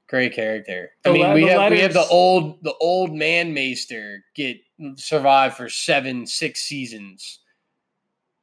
[0.09, 0.91] Great character.
[1.03, 4.59] The I mean, le- we have we have the old the old man maester get
[4.95, 7.41] survive for seven six seasons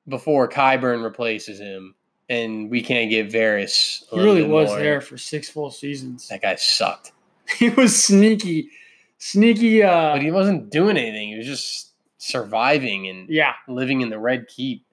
[0.08, 1.96] before Qyburn replaces him,
[2.30, 4.04] and we can't get Varys.
[4.12, 4.80] He really was more.
[4.80, 6.28] there for six full seasons.
[6.28, 7.14] That guy sucked,
[7.58, 8.70] he was sneaky,
[9.18, 9.82] sneaky.
[9.82, 11.30] Uh, but he wasn't doing anything.
[11.30, 14.86] He was just surviving and yeah, living in the Red Keep.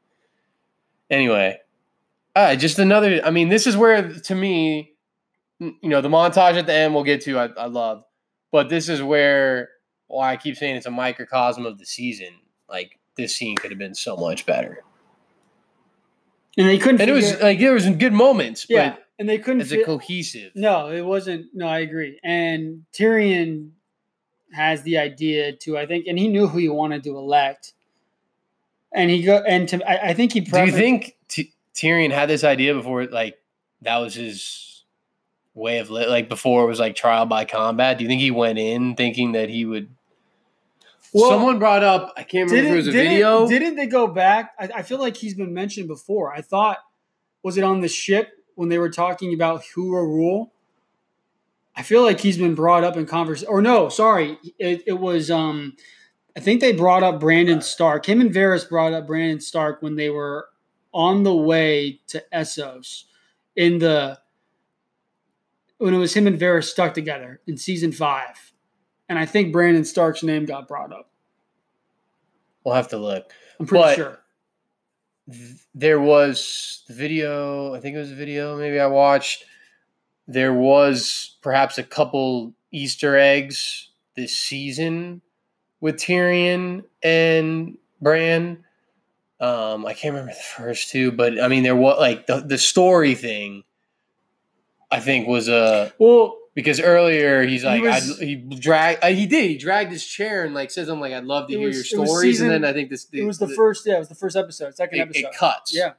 [1.10, 1.58] Anyway,
[2.34, 3.20] uh, just another.
[3.24, 4.92] I mean, this is where, to me,
[5.58, 7.38] you know, the montage at the end we'll get to.
[7.38, 8.04] I, I love,
[8.50, 9.70] but this is where
[10.08, 12.34] why I keep saying it's a microcosm of the season.
[12.68, 14.82] Like this scene could have been so much better,
[16.56, 17.00] and they couldn't.
[17.00, 19.60] and it was like there was some good moments, yeah, but and they couldn't.
[19.60, 20.52] it's a cohesive.
[20.54, 21.46] No, it wasn't.
[21.54, 22.18] No, I agree.
[22.24, 23.70] And Tyrion
[24.52, 27.72] has the idea to, I think, and he knew who he wanted to elect.
[28.94, 30.40] And he go and to, I, I think he.
[30.40, 33.04] Do you think T- Tyrion had this idea before?
[33.06, 33.38] Like
[33.82, 34.84] that was his
[35.54, 37.98] way of li- like before it was like trial by combat.
[37.98, 39.88] Do you think he went in thinking that he would?
[41.14, 42.12] Well, Someone brought up.
[42.16, 43.46] I can't remember if it was a didn't- video.
[43.48, 44.52] Didn't they go back?
[44.58, 46.32] I, I feel like he's been mentioned before.
[46.32, 46.78] I thought
[47.42, 50.52] was it on the ship when they were talking about who will rule?
[51.74, 53.48] I feel like he's been brought up in conversation.
[53.50, 55.30] Or no, sorry, it, it was.
[55.30, 55.76] um
[56.34, 58.06] I think they brought up Brandon Stark.
[58.08, 60.48] Him and Varys brought up Brandon Stark when they were
[60.92, 63.04] on the way to Essos
[63.56, 64.18] in the
[65.78, 68.52] when it was him and Varys stuck together in season five.
[69.08, 71.10] And I think Brandon Stark's name got brought up.
[72.64, 73.32] we'll have to look.
[73.58, 74.18] I'm pretty But- sure.
[75.30, 77.74] Th- There was the video.
[77.74, 78.56] I think it was a video.
[78.56, 79.44] Maybe I watched.
[80.28, 85.20] There was perhaps a couple Easter eggs this season
[85.80, 88.64] with Tyrion and Bran.
[89.42, 92.56] Um, I can't remember the first two, but I mean, there was like the the
[92.58, 93.64] story thing.
[94.90, 99.08] I think was a Well, because earlier he's He like was- I, he dragged uh,
[99.08, 101.66] he did he dragged his chair and like says I'm like I'd love to hear
[101.66, 103.84] was- your stories season- and then I think this it was the first.
[103.86, 105.28] Yeah, it was the first episode, second it, episode.
[105.28, 105.94] it cuts Yeah,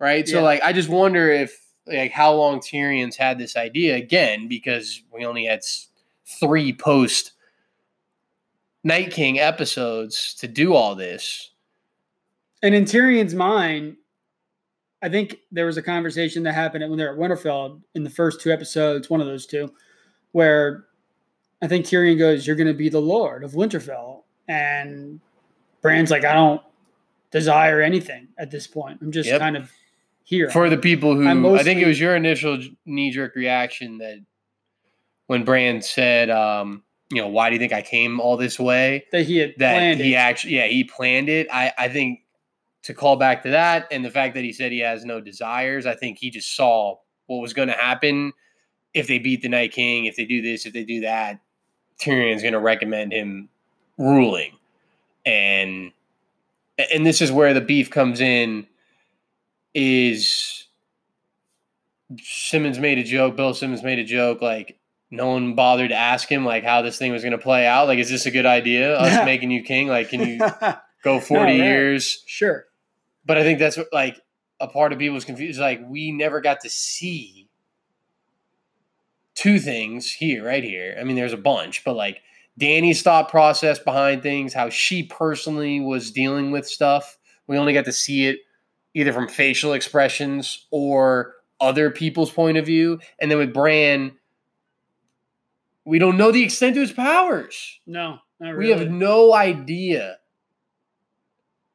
[0.00, 4.48] right so like I just wonder if like how long Tyrion's had this idea again
[4.48, 5.60] because we only had
[6.24, 7.32] three post
[8.82, 11.49] Night King episodes to do all this
[12.62, 13.96] and in Tyrion's mind,
[15.02, 18.40] I think there was a conversation that happened when they're at Winterfell in the first
[18.40, 19.72] two episodes, one of those two,
[20.32, 20.84] where
[21.62, 25.20] I think Tyrion goes, "You're going to be the Lord of Winterfell," and
[25.80, 26.62] Bran's like, "I don't
[27.30, 28.98] desire anything at this point.
[29.00, 29.40] I'm just Yep.
[29.40, 29.72] kind of
[30.24, 33.98] here." for the people who I'm I think it was your initial knee jerk reaction
[33.98, 34.18] that
[35.28, 39.06] when Bran said um you know why do you think I came all this way
[39.12, 40.16] that he had that planned he it.
[40.16, 42.20] actually yeah he planned it i i think
[42.82, 45.86] to call back to that and the fact that he said he has no desires
[45.86, 46.96] i think he just saw
[47.30, 48.32] what was going to happen.
[48.92, 51.40] If they beat the night king if they do this if they do that
[52.02, 53.48] tyrion's going to recommend him
[53.96, 54.56] ruling.
[55.24, 55.92] And
[56.92, 58.66] and this is where the beef comes in
[59.74, 60.66] is
[62.20, 64.80] simmons made a joke bill simmons made a joke like
[65.12, 67.86] no one bothered to ask him like how this thing was going to play out.
[67.86, 69.86] Like is this a good idea us making you king?
[69.86, 70.38] Like can you
[71.04, 71.54] go 40 right.
[71.54, 72.24] years?
[72.26, 72.64] Sure.
[73.24, 74.20] But i think that's what like
[74.60, 75.58] a part of people's confused.
[75.58, 77.48] Like we never got to see
[79.34, 80.96] two things here right here.
[81.00, 82.20] I mean there's a bunch but like
[82.58, 87.16] danny's thought process behind things how she personally was dealing with stuff.
[87.46, 88.40] We only got to see it
[88.94, 93.00] either from facial expressions or other people's point of view.
[93.18, 94.12] And then with bran
[95.86, 97.80] we don't know the extent of his powers.
[97.86, 100.18] No, not we have no idea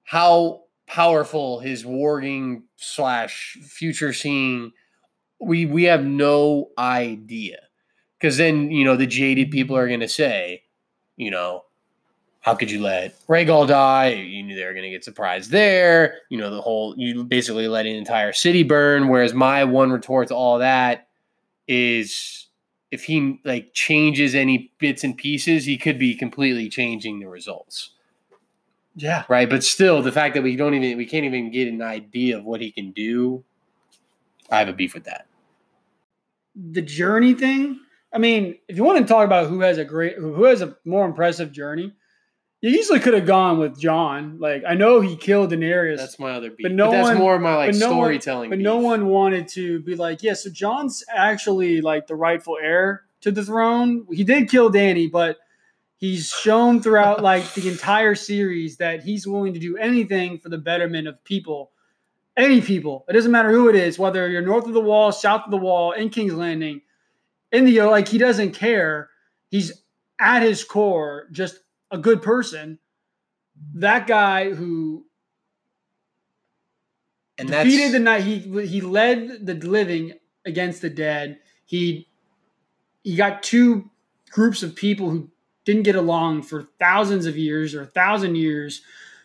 [0.04, 4.72] how powerful his warging slash future seeing.
[5.40, 7.58] We we have no idea
[8.20, 10.64] because then you know the jaded people are going to say,
[11.18, 11.66] you know,
[12.40, 14.10] how could you let Rhaegal die?
[14.10, 16.20] You knew they were going to get surprised there.
[16.30, 19.08] You know the whole you basically let an entire city burn.
[19.08, 21.08] Whereas my one retort to all that
[21.68, 22.48] is
[22.92, 27.95] if he like changes any bits and pieces, he could be completely changing the results.
[28.96, 29.24] Yeah.
[29.28, 29.50] Right.
[29.50, 32.46] But still the fact that we don't even we can't even get an idea of
[32.46, 33.44] what he can do,
[34.50, 35.28] I have a beef with that.
[36.56, 37.80] The journey thing.
[38.14, 40.78] I mean, if you want to talk about who has a great who has a
[40.86, 41.92] more impressive journey,
[42.62, 44.38] you easily could have gone with Jon.
[44.40, 45.98] Like I know he killed Daenerys.
[45.98, 46.64] That's my other beef.
[46.64, 48.50] But no that's one- more of my like but no one- storytelling.
[48.50, 48.64] But beef.
[48.64, 53.32] no one wanted to be like, yeah, so Jon's actually like the rightful heir to
[53.32, 54.06] the throne.
[54.10, 55.38] He did kill Danny, but
[55.98, 60.58] he's shown throughout like the entire series that he's willing to do anything for the
[60.58, 61.72] betterment of people.
[62.38, 63.06] Any people.
[63.08, 65.58] It doesn't matter who it is, whether you're north of the wall, south of the
[65.58, 66.82] wall, in King's Landing,
[67.52, 69.10] in the like he doesn't care.
[69.50, 69.84] He's
[70.20, 71.60] at his core just
[71.92, 72.80] a good person.
[73.76, 75.06] That guy who
[77.38, 80.14] and defeated the night he he led the living
[80.46, 82.08] against the dead he
[83.04, 83.90] he got two
[84.30, 85.30] groups of people who
[85.66, 88.82] didn't get along for thousands of years or a thousand years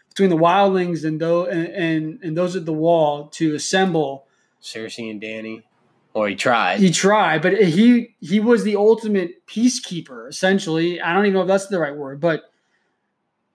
[0.08, 4.26] between the wildlings and those and, and, and those at the wall to assemble
[4.62, 5.64] Cersei and Danny.
[6.12, 6.80] Or he tried.
[6.80, 11.46] he tried but he he was the ultimate peacekeeper essentially i don't even know if
[11.46, 12.50] that's the right word but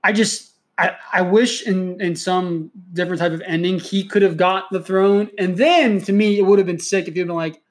[0.02, 4.38] i just I, I wish in, in some different type of ending he could have
[4.38, 5.30] got the throne.
[5.38, 7.62] And then to me, it would have been sick if he'd been like,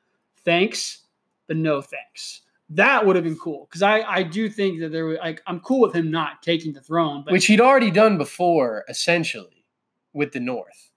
[0.44, 1.02] thanks,
[1.46, 2.40] but no thanks.
[2.70, 3.66] That would have been cool.
[3.68, 6.72] Because I, I do think that there was like I'm cool with him not taking
[6.72, 7.22] the throne.
[7.24, 9.64] But which he'd already done before, essentially,
[10.12, 10.90] with the North.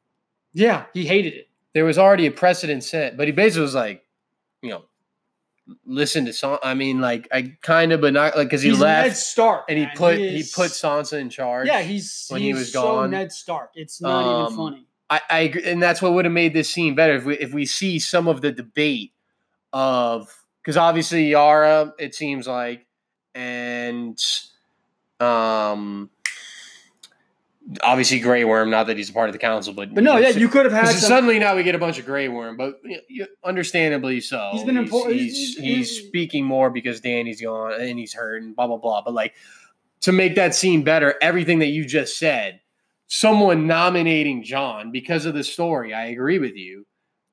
[0.54, 1.50] yeah, he hated it.
[1.74, 4.04] There was already a precedent set, but he basically was like,
[4.64, 4.86] you know,
[5.86, 6.58] listen to song.
[6.64, 9.66] I mean, like, I kind of, but not like because he He's Ned left Stark.
[9.70, 9.94] and he man.
[9.96, 11.68] put he, is- put Sansa in charge.
[11.68, 13.12] Yeah, he's when he he's was so gone.
[13.12, 13.72] Ned Stark.
[13.76, 14.88] It's not Um, even funny.
[15.10, 17.54] I, I agree, and that's what would have made this scene better if we if
[17.54, 19.12] we see some of the debate
[19.74, 20.34] of
[20.68, 22.86] because obviously Yara, it seems like,
[23.34, 24.22] and
[25.22, 26.10] um,
[27.82, 28.70] obviously Grey Worm.
[28.70, 30.74] Not that he's a part of the council, but But no, yeah, you could have
[30.74, 34.20] had some, suddenly now we get a bunch of Grey Worm, but you you- understandably
[34.20, 34.50] so.
[34.52, 38.42] He's been important- He's, he's- he's, he's- speaking more because Danny's gone and he's hurt
[38.44, 39.02] and blah blah blah.
[39.04, 39.36] But like
[40.02, 42.60] to make that scene better, everything that you just said,
[43.08, 46.86] someone nominating Jon because of the story, I agree with you.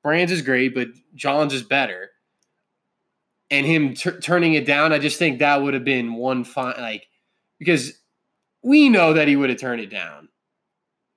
[0.03, 2.11] Bran's is great, but Jon's is better.
[3.55, 6.75] And him tur turning it down, I just think that would have been one fine,
[6.77, 7.07] like
[7.59, 7.93] because
[8.61, 10.29] we know that he would have turned it down,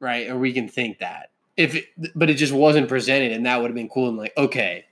[0.01, 0.29] right?
[0.29, 3.69] Or we can think that if, it, but it just wasn't presented, and that would
[3.69, 4.09] have been cool.
[4.09, 4.85] And like, okay,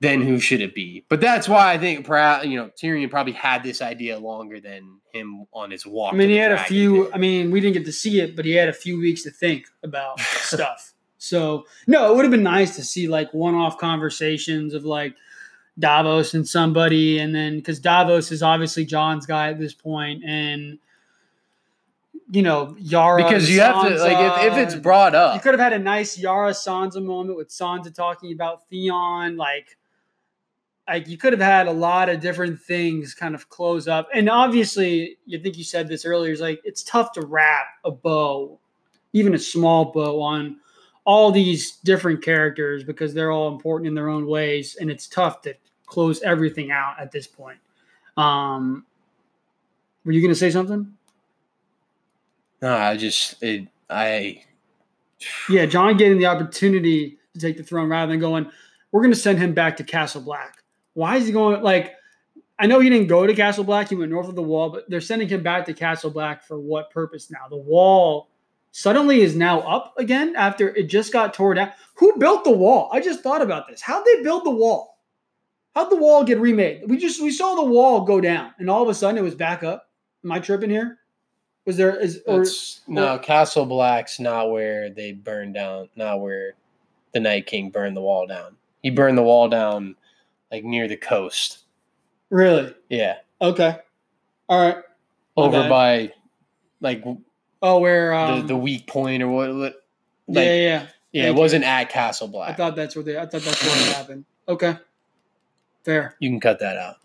[0.00, 1.04] then who should it be?
[1.08, 5.46] But that's why I think, you know, Tyrion probably had this idea longer than him
[5.52, 6.14] on his walk.
[6.14, 7.06] I mean, he had a few.
[7.06, 7.14] did.
[7.14, 9.30] I mean, we didn't get to see it, but he had a few weeks to
[9.30, 10.94] think about stuff.
[11.18, 15.16] So no, it would have been nice to see like one-off conversations of like
[15.78, 20.78] Davos and somebody, and then because Davos is obviously Jon's guy at this point, and
[22.30, 25.54] you know Yara because you have to like if, if it's brought up, You could
[25.54, 29.76] have had a nice Yara Sansa moment with Sansa talking about Theon, like.
[30.88, 34.30] Like you could have had a lot of different things kind of close up, and
[34.30, 36.32] obviously, you think you said this earlier.
[36.32, 38.58] Is like it's tough to wrap a bow,
[39.12, 40.56] even a small bow, on
[41.04, 45.42] all these different characters because they're all important in their own ways, and it's tough
[45.42, 45.54] to
[45.88, 47.58] close everything out at this point.
[48.16, 48.84] Um,
[50.04, 50.94] were you going to say something?
[52.62, 54.42] no, I just it, I
[55.48, 58.50] Yeah, Jon getting the opportunity to take the throne rather than going,
[58.90, 60.62] we're going to send him back to Castle Black.
[60.94, 61.94] Why is he going like?
[62.60, 64.88] I know he didn't go to Castle Black; he went north of the Wall, but
[64.90, 67.46] they're sending him back to Castle Black for what purpose now?
[67.48, 68.28] The Wall
[68.72, 71.72] suddenly is now up again after it just got torn down.
[71.94, 72.88] Who built the wall?
[72.92, 73.80] I just thought about this.
[73.80, 74.97] How'd they build the wall?
[75.74, 76.82] How'd the wall get remade?
[76.86, 79.34] We just we saw the wall go down, and all of a sudden it was
[79.34, 79.88] back up.
[80.24, 80.98] Am I tripping here?
[81.66, 82.44] Was there is or
[82.86, 86.54] no, Castle Black's not where they burned down, not where
[87.12, 88.56] the Night King burned the wall down.
[88.82, 89.96] He burned the wall down
[90.50, 91.64] like near the coast.
[92.30, 92.74] really?
[92.88, 93.16] Yeah.
[93.40, 93.76] Okay,
[94.48, 94.82] all right.
[95.36, 95.68] Over bad.
[95.68, 96.12] by
[96.80, 97.04] like
[97.60, 99.84] Oh, where um, the, the weak point or what, what
[100.28, 101.28] yeah, like, yeah, yeah, yeah.
[101.28, 102.50] it wasn't at Castle Black.
[102.50, 103.18] I thought that's what they.
[103.18, 104.24] I thought that's what happened.
[104.48, 104.76] Okay,
[105.88, 106.14] fair.
[106.20, 106.96] you can cut that out.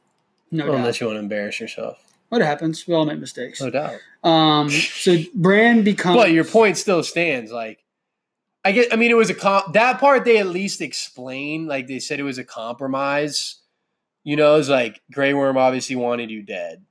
[0.51, 0.75] No doubt.
[0.75, 2.03] unless you want to embarrass yourself.
[2.29, 2.85] What happens?
[2.87, 3.61] We all make mistakes.
[3.61, 3.93] No doubt.
[4.23, 6.17] Um, so Bran becomes.
[6.17, 7.51] But your point still stands.
[7.51, 7.83] Like,
[8.65, 8.91] I get.
[8.91, 9.73] I mean, it was a comp.
[9.73, 11.67] That part they at least explained.
[11.67, 13.57] Like they said, it was a compromise.
[14.23, 16.83] You know, it's like Grey Worm obviously wanted you dead,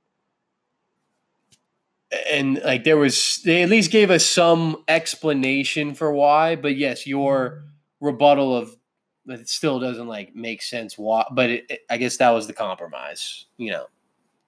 [2.31, 6.55] and like there was, they at least gave us some explanation for why.
[6.55, 7.63] But yes, your
[7.99, 8.77] rebuttal of
[9.25, 10.97] but it still doesn't like make sense.
[10.97, 11.25] Why?
[11.31, 13.45] But it, it, I guess that was the compromise.
[13.57, 13.85] You know,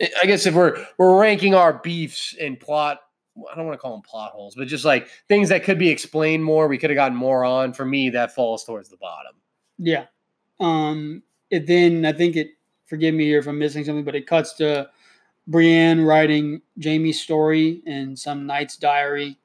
[0.01, 3.01] I guess if we're we're ranking our beefs and plot,
[3.51, 5.89] I don't want to call them plot holes, but just like things that could be
[5.89, 7.73] explained more, we could have gotten more on.
[7.73, 9.33] For me, that falls towards the bottom.
[9.77, 10.05] Yeah.
[10.59, 11.23] Um.
[11.49, 12.49] It then I think it.
[12.85, 14.89] Forgive me here if I'm missing something, but it cuts to
[15.47, 19.37] Brienne writing Jaime's story in some knight's diary.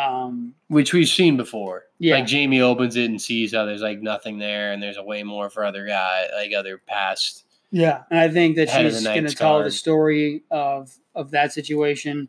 [0.00, 0.54] Um.
[0.68, 1.84] Which we've seen before.
[1.98, 2.14] Yeah.
[2.14, 5.22] Like Jaime opens it and sees how there's like nothing there, and there's a way
[5.22, 7.44] more for other guy, like other past.
[7.70, 10.96] Yeah, and I think that Head of the she's going to tell the story of
[11.14, 12.28] of that situation.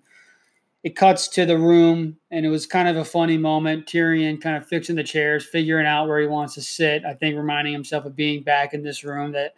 [0.83, 3.85] It cuts to the room, and it was kind of a funny moment.
[3.85, 7.05] Tyrion kind of fixing the chairs, figuring out where he wants to sit.
[7.05, 9.53] I think reminding himself of being back in this room that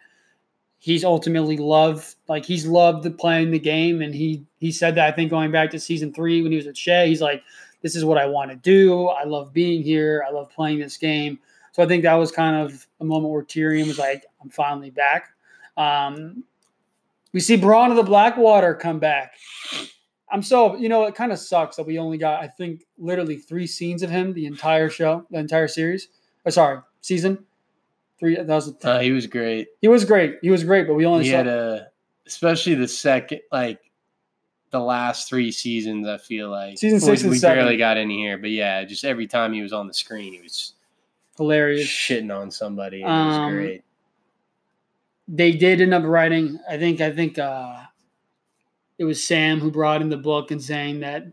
[0.78, 2.14] he's ultimately loved.
[2.28, 5.50] Like he's loved the playing the game, and he he said that I think going
[5.50, 7.42] back to season three when he was at Shae, he's like,
[7.84, 9.06] "This is what I want to do.
[9.06, 10.24] I love being here.
[10.26, 11.38] I love playing this game."
[11.70, 14.90] So I think that was kind of a moment where Tyrion was like, "I'm finally
[14.90, 15.28] back."
[15.76, 16.42] Um,
[17.32, 19.34] we see Bronn of the Blackwater come back.
[20.30, 23.36] I'm so you know it kind of sucks that we only got I think literally
[23.36, 26.08] three scenes of him the entire show, the entire series.
[26.46, 27.44] Oh, sorry, season
[28.18, 28.36] three.
[28.36, 29.68] That was Uh, he was great.
[29.80, 30.38] he was great.
[30.42, 31.88] He was great, but we only He saw had a,
[32.26, 33.78] especially the second, like
[34.74, 36.06] the last three seasons.
[36.08, 37.58] I feel like Season we- six and we seven.
[37.58, 40.40] barely got any here, but yeah, just every time he was on the screen, he
[40.42, 40.74] was
[41.36, 41.86] hilarious.
[41.88, 43.02] shitting on somebody.
[43.02, 43.84] And it Um, great.
[45.28, 46.58] They did end up writing.
[46.68, 47.00] I think.
[47.00, 47.76] I think uh,
[48.98, 51.26] it was Sam who brought in the book and saying that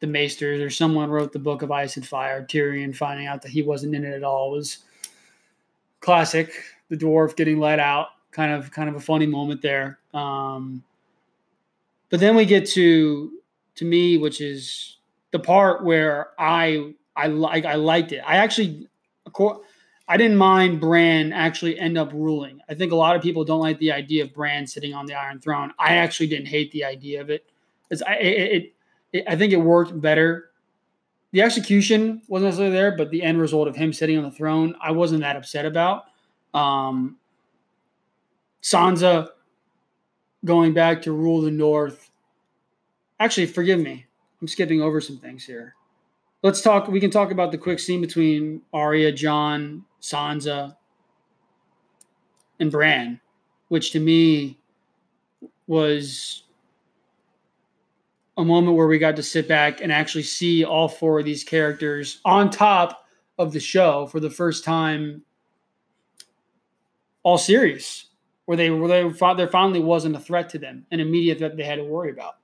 [0.00, 2.44] the Maesters or someone wrote the book of Ice and Fire.
[2.44, 4.78] Tyrion finding out that he wasn't in it at all was
[6.00, 6.50] classic.
[6.88, 9.98] The dwarf getting let out, kind of kind of a funny moment there.
[10.12, 10.82] Um,
[12.14, 13.32] but then we get to
[13.74, 14.98] to me, which is
[15.32, 18.22] the part where I I like I liked it.
[18.24, 18.86] I actually,
[20.06, 22.60] I didn't mind Bran actually end up ruling.
[22.68, 25.14] I think a lot of people don't like the idea of Bran sitting on the
[25.14, 25.72] Iron Throne.
[25.76, 27.46] I actually didn't hate the idea of it.
[27.90, 28.74] It's, I, it,
[29.12, 30.50] it, I think it worked better.
[31.32, 34.76] The execution wasn't necessarily there, but the end result of him sitting on the throne,
[34.80, 36.04] I wasn't that upset about.
[36.54, 37.16] Um,
[38.62, 39.30] Sansa
[40.44, 42.03] going back to rule the North.
[43.20, 44.06] Actually, forgive me.
[44.40, 45.74] I'm skipping over some things here.
[46.42, 46.88] Let's talk.
[46.88, 50.76] We can talk about the quick scene between Arya, John, Sansa,
[52.60, 53.20] and Bran,
[53.68, 54.58] which to me
[55.66, 56.44] was
[58.36, 61.44] a moment where we got to sit back and actually see all four of these
[61.44, 63.06] characters on top
[63.38, 65.22] of the show for the first time
[67.22, 68.06] all series
[68.44, 71.64] where they where they there finally wasn't a threat to them an immediate threat they
[71.64, 72.34] had to worry about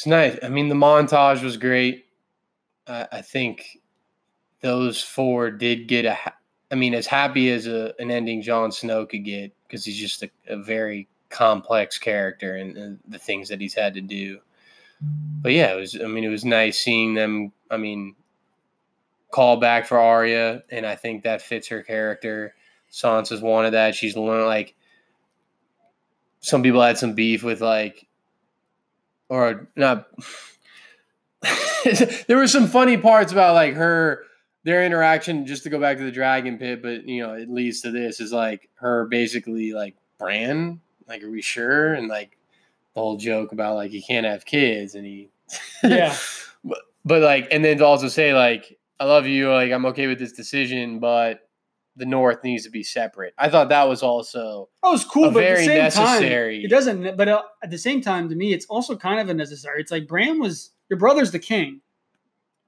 [0.00, 0.38] It's nice.
[0.42, 2.06] I mean, the montage was great.
[2.86, 3.80] I, I think
[4.62, 6.16] those four did get a.
[6.70, 10.22] I mean, as happy as a, an ending Jon Snow could get because he's just
[10.22, 14.38] a, a very complex character and, and the things that he's had to do.
[15.42, 15.94] But yeah, it was.
[16.02, 17.52] I mean, it was nice seeing them.
[17.70, 18.16] I mean,
[19.30, 22.54] call back for Arya, and I think that fits her character.
[22.90, 23.94] Sansa's wanted that.
[23.94, 24.74] She's learned like.
[26.40, 28.06] Some people had some beef with like
[29.30, 30.08] or not
[32.28, 34.24] there were some funny parts about like her
[34.64, 37.80] their interaction just to go back to the dragon pit but you know it leads
[37.80, 40.78] to this is like her basically like bran
[41.08, 42.36] like are we sure and like
[42.94, 45.30] the whole joke about like he can't have kids and he
[45.82, 46.14] Yeah.
[46.62, 50.06] but, but like and then to also say like i love you like i'm okay
[50.06, 51.48] with this decision but
[52.00, 55.40] the north needs to be separate i thought that was also that was cool but
[55.40, 58.34] very at the same necessary- time it doesn't but uh, at the same time to
[58.34, 61.80] me it's also kind of a necessary it's like bran was your brother's the king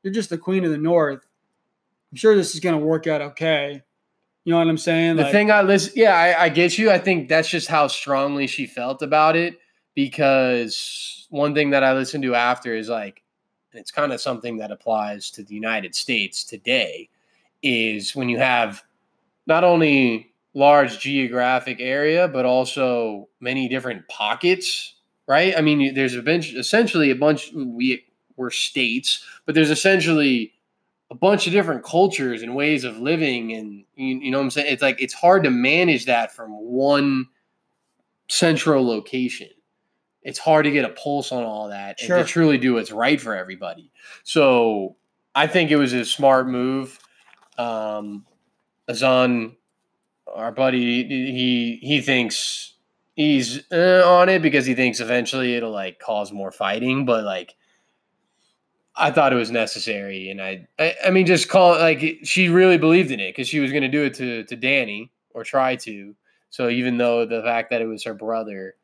[0.04, 1.26] you're just the queen of the north
[2.12, 3.82] i'm sure this is going to work out okay
[4.44, 6.90] you know what i'm saying The Like, thing I listen, yeah, I, I get you.
[6.90, 9.58] I think that's just how strongly she felt about it.
[9.94, 13.22] Because one thing that I listened to after is like,
[13.72, 17.08] and it's kind of something that applies to the United States today,
[17.62, 18.82] is when you have
[19.46, 24.94] not only large geographic area, but also many different pockets,
[25.26, 25.54] right?
[25.56, 27.52] I mean, there's a bunch, essentially a bunch.
[27.54, 28.04] We
[28.36, 30.52] we're states, but there's essentially
[31.10, 34.50] a bunch of different cultures and ways of living and you, you know what i'm
[34.50, 37.26] saying it's like it's hard to manage that from one
[38.28, 39.50] central location
[40.22, 42.16] it's hard to get a pulse on all that Sure.
[42.16, 43.92] and to truly do what's right for everybody
[44.24, 44.96] so
[45.34, 46.98] i think it was a smart move
[47.58, 48.24] um
[48.92, 49.56] azan
[50.32, 52.74] our buddy he he thinks
[53.16, 57.54] he's uh, on it because he thinks eventually it'll like cause more fighting but like
[58.94, 62.48] I thought it was necessary, and I, I, I mean, just call it like she
[62.48, 65.44] really believed in it because she was going to do it to to Danny or
[65.44, 66.14] try to.
[66.50, 68.74] So even though the fact that it was her brother,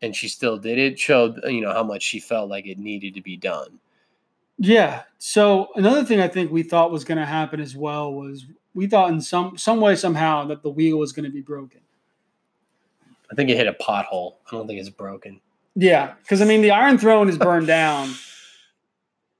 [0.00, 3.14] and she still did it, showed you know how much she felt like it needed
[3.14, 3.78] to be done.
[4.58, 5.02] Yeah.
[5.18, 8.46] So another thing I think we thought was going to happen as well was
[8.76, 11.80] we thought in some some way somehow that the wheel was going to be broken.
[13.30, 14.34] I think it hit a pothole.
[14.46, 15.40] I don't think it's broken.
[15.74, 18.14] Yeah, because I mean the Iron Throne is burned down,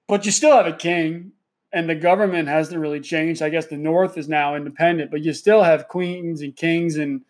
[0.08, 1.32] but you still have a king,
[1.72, 3.42] and the government hasn't really changed.
[3.42, 7.20] I guess the North is now independent, but you still have queens and kings, and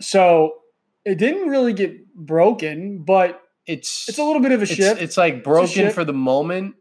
[0.00, 0.58] so
[1.04, 5.02] it didn't really get broken, but It's it's a little bit of a it's, shift.
[5.02, 6.76] it's like broken for the moment.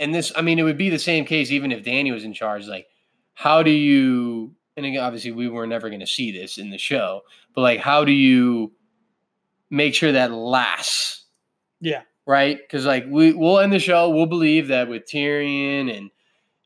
[0.00, 2.32] And this, I mean, it would be the same case even if Danny was in
[2.32, 2.66] charge.
[2.66, 2.86] Like,
[3.34, 4.54] how do you?
[4.76, 7.22] And again, obviously, we were never going to see this in the show,
[7.54, 8.72] but like, how do you
[9.70, 11.18] make sure that lasts?
[11.80, 12.58] yeah, right?
[12.58, 16.10] Because like we we'll end the show, we'll believe that with Tyrion and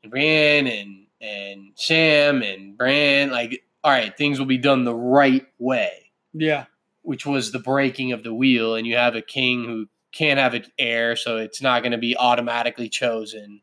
[0.01, 4.95] and Brienne and and Sam and Bran, like all right, things will be done the
[4.95, 6.65] right way, yeah,
[7.01, 10.53] which was the breaking of the wheel, and you have a king who can't have
[10.53, 13.61] an heir, so it's not going to be automatically chosen.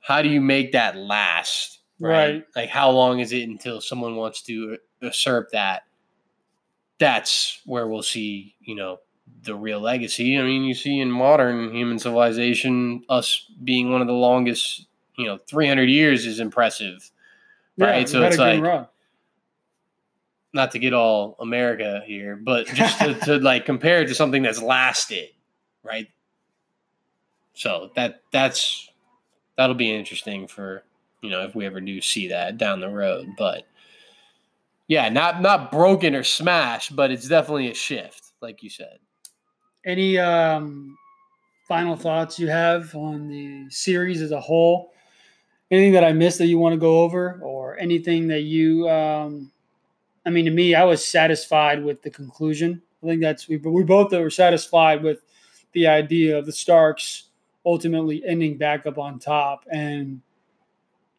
[0.00, 1.80] How do you make that last?
[2.00, 2.44] Right.
[2.56, 5.82] Like how long is it until someone wants to usurp that?
[6.98, 9.00] That's where we'll see, you know,
[9.42, 10.38] the real legacy.
[10.38, 14.86] I mean, you see in modern human civilization, us being one of the longest,
[15.16, 17.10] you know, 300 years is impressive.
[17.78, 18.88] Right, Yeah, so it's like-.
[20.52, 24.42] Not to get all America here, but just to, to like compare it to something
[24.42, 25.28] that's lasted,
[25.84, 26.08] right?
[27.54, 28.90] So that that's
[29.56, 30.82] that'll be interesting for
[31.20, 33.34] you know if we ever do see that down the road.
[33.36, 33.64] But
[34.88, 38.98] yeah, not not broken or smashed, but it's definitely a shift, like you said.
[39.84, 40.96] Any um,
[41.68, 44.92] final thoughts you have on the series as a whole?
[45.70, 48.88] Anything that I missed that you want to go over, or anything that you?
[48.88, 49.52] Um,
[50.26, 52.82] I mean, to me, I was satisfied with the conclusion.
[53.02, 55.20] I think that's we we both were satisfied with
[55.72, 57.24] the idea of the Starks
[57.64, 60.20] ultimately ending back up on top, and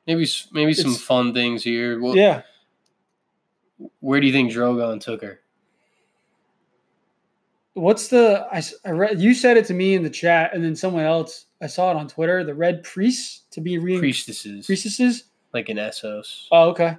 [0.08, 2.00] Maybe maybe some fun things here.
[2.02, 2.42] Well, yeah,
[4.00, 5.40] Where do you think Drogon took her?
[7.74, 8.46] what's the
[8.86, 11.68] I read you said it to me in the chat, and then someone else I
[11.68, 12.44] saw it on Twitter.
[12.44, 15.26] The Red Priests to be re- Priestesses, priestesses.
[15.54, 16.48] like in Essos.
[16.52, 16.98] Oh, okay.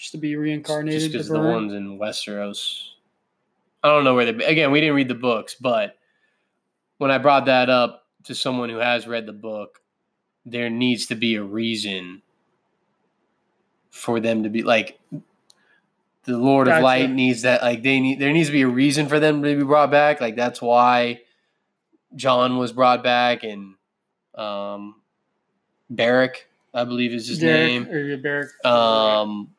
[0.00, 0.98] Just to be reincarnated.
[0.98, 2.92] just because the ones in Westeros.
[3.82, 4.44] I don't know where they.
[4.46, 5.98] Again, we didn't read the books, but
[6.96, 9.82] when I brought that up to someone who has read the book,
[10.46, 12.22] there needs to be a reason
[13.90, 14.98] for them to be like
[16.24, 16.78] the Lord Gotcha.
[16.78, 17.60] of Light needs that.
[17.60, 18.20] Like they need.
[18.20, 20.18] There needs to be a reason for them to be brought back.
[20.18, 21.20] Like that's why
[22.16, 23.74] Jon was brought back, and
[24.34, 24.94] um,
[25.90, 28.18] Beric, I believe, is his Derek, name
[28.64, 29.50] or um,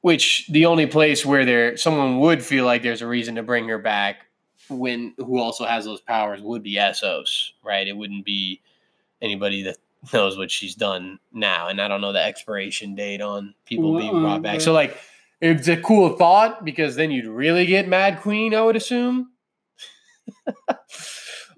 [0.00, 3.68] which the only place where there someone would feel like there's a reason to bring
[3.68, 4.26] her back
[4.68, 7.86] when who also has those powers would be Essos, right?
[7.86, 8.60] It wouldn't be
[9.20, 9.76] anybody that
[10.12, 14.20] knows what she's done now, and I don't know the expiration date on people being
[14.20, 14.60] brought back.
[14.60, 14.96] So like,
[15.40, 19.30] it's a cool thought because then you'd really get Mad Queen, I would assume.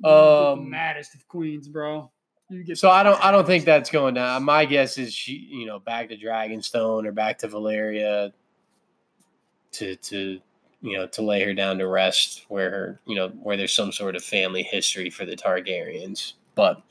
[0.01, 2.11] the um, maddest of queens, bro.
[2.53, 4.42] You get so I don't I don't think that's going down.
[4.44, 8.32] My guess is she, you know, back to Dragonstone or back to Valyria
[9.72, 10.40] to to
[10.82, 13.90] you know to lay her down to rest where her you know where there's some
[13.90, 16.34] sort of family history for the Targaryens.
[16.55, 16.82] But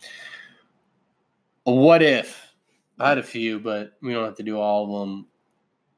[1.64, 2.52] what if
[3.00, 5.28] I had a few, but we don't have to do all of them.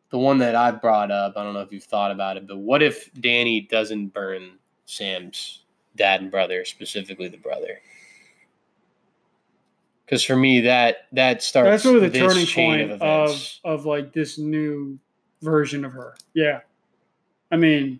[0.09, 2.57] The one that I brought up, I don't know if you've thought about it, but
[2.59, 5.63] what if Danny doesn't burn Sam's
[5.95, 7.81] dad and brother, specifically the brother?
[10.05, 14.13] Because for me, that that starts That's really the turning point of of, of like
[14.13, 14.99] this new
[15.41, 16.15] version of her.
[16.33, 16.61] Yeah.
[17.51, 17.99] I mean,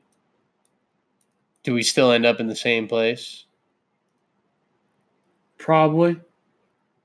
[1.63, 3.45] Do we still end up in the same place?
[5.57, 6.19] probably.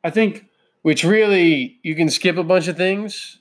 [0.03, 0.47] I think
[0.83, 3.39] Which really, you can skip a bunch of things.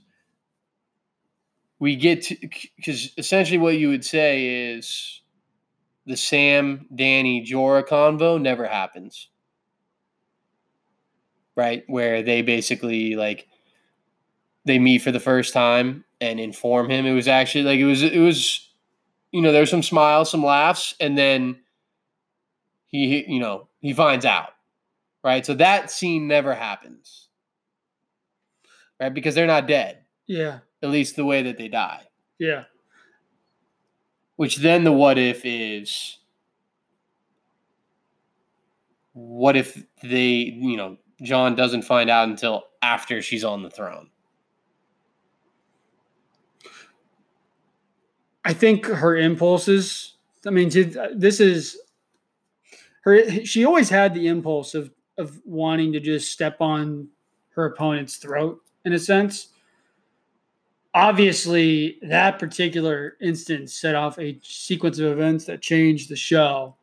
[1.79, 2.35] We get to
[2.75, 5.21] because essentially what you would say is
[6.05, 9.29] the Sam, Danny, Jorah convo never happens.
[11.57, 11.83] Right?
[11.87, 13.47] Where they basically like
[14.63, 17.05] they meet for the first time and inform him.
[17.05, 18.63] It was actually like it was it was
[19.31, 21.57] you know, there's some smiles, some laughs, and then
[22.85, 24.51] he you know, he finds out.
[25.23, 25.45] Right?
[25.45, 27.27] So that scene never happens.
[28.99, 29.13] Right?
[29.13, 32.03] Because they're not dead, yeah, at least the way that they die.
[32.39, 32.63] yeah.
[34.37, 36.19] Which then the what if is
[39.13, 44.09] what if they, you know, Jon doesn't find out until after she's on the throne?
[48.45, 50.13] I think her impulses.
[50.45, 51.77] I mean, this is
[53.01, 53.43] her.
[53.43, 57.09] She always had the impulse of of wanting to just step on
[57.55, 59.49] her opponent's throat in a sense.
[60.93, 66.76] Obviously, that particular instance set off a sequence of events that changed the show.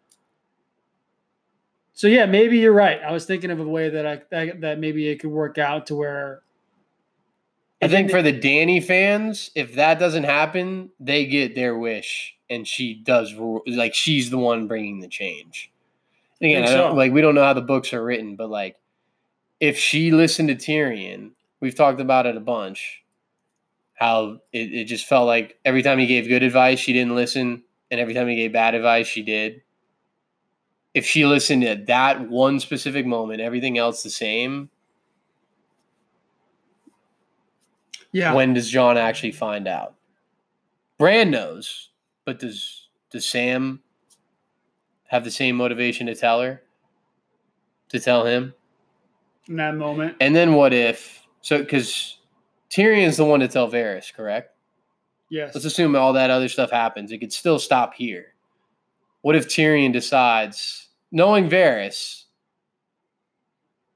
[1.94, 3.00] So yeah, maybe you're right.
[3.00, 5.86] I was thinking of a way that I that, that maybe it could work out
[5.86, 6.42] to where
[7.80, 12.66] I think for the Danny fans, if that doesn't happen, they get their wish, and
[12.66, 13.34] she does
[13.66, 15.70] like she's the one bringing the change.
[16.40, 16.94] And again, so.
[16.94, 18.76] like we don't know how the books are written, but like
[19.60, 23.02] if she listened to Tyrion, we've talked about it a bunch.
[23.94, 27.62] How it, it just felt like every time he gave good advice, she didn't listen,
[27.90, 29.62] and every time he gave bad advice, she did.
[30.94, 34.70] If she listened at that one specific moment, everything else the same,
[38.14, 38.32] Yeah.
[38.32, 39.96] When does Jon actually find out?
[40.98, 41.90] Bran knows,
[42.24, 43.82] but does does Sam
[45.08, 46.62] have the same motivation to tell her?
[47.88, 48.54] To tell him?
[49.48, 50.16] In that moment.
[50.20, 52.18] And then what if so because
[52.70, 54.52] Tyrion's the one to tell Varys, correct?
[55.28, 55.52] Yes.
[55.52, 57.10] Let's assume all that other stuff happens.
[57.10, 58.34] It could still stop here.
[59.22, 60.83] What if Tyrion decides,
[61.14, 62.24] knowing Varys,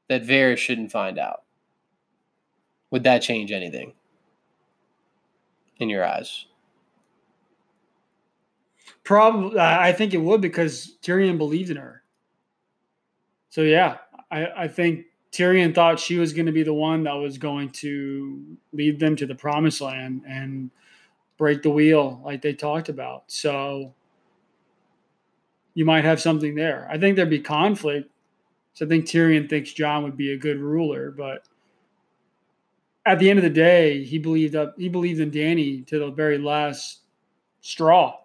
[0.09, 1.43] that Varys shouldn't find out?
[2.91, 3.93] Would that change anything?
[5.79, 6.47] in your eyes?
[9.05, 12.03] Probably, I think it would because Tyrion believed in her.
[13.49, 13.99] So yeah,
[14.31, 17.71] I, I think Tyrion thought she was going to be the one that was going
[17.71, 20.71] to lead them to the promised land and
[21.39, 23.25] break the wheel like they talked about.
[23.29, 23.95] So
[25.79, 26.89] you might have something there.
[26.91, 28.11] I think there'd be conflict.
[28.75, 31.45] So I think Tyrion thinks Jon would be a good ruler, but
[33.07, 36.11] at the end of the day, he believed up he believed in Danny to the
[36.11, 37.03] very last
[37.61, 38.17] straw.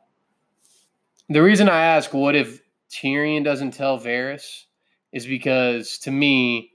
[1.30, 4.64] The reason I ask what if Tyrion doesn't tell Varys
[5.12, 6.72] is because to me,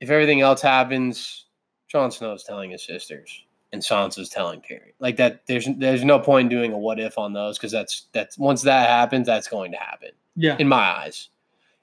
[0.00, 1.46] if everything else happens,
[1.88, 3.42] Jon Snow's telling his sisters
[3.72, 4.92] and Sansa's telling Tyrion.
[4.98, 8.06] Like that there's there's no point in doing a what if on those because that's
[8.12, 10.10] that's once that happens, that's going to happen.
[10.36, 10.56] Yeah.
[10.58, 11.28] In my eyes.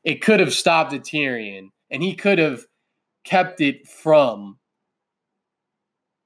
[0.03, 2.65] It could have stopped at Tyrion and he could have
[3.23, 4.57] kept it from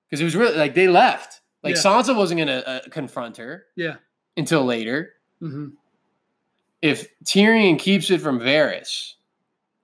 [0.08, 1.42] because it was really like they left.
[1.64, 1.82] Like yeah.
[1.82, 3.66] Sansa wasn't to uh, confront her.
[3.76, 3.96] Yeah.
[4.38, 5.14] Until later.
[5.42, 5.70] Mm-hmm.
[6.82, 9.14] If Tyrion keeps it from Varys,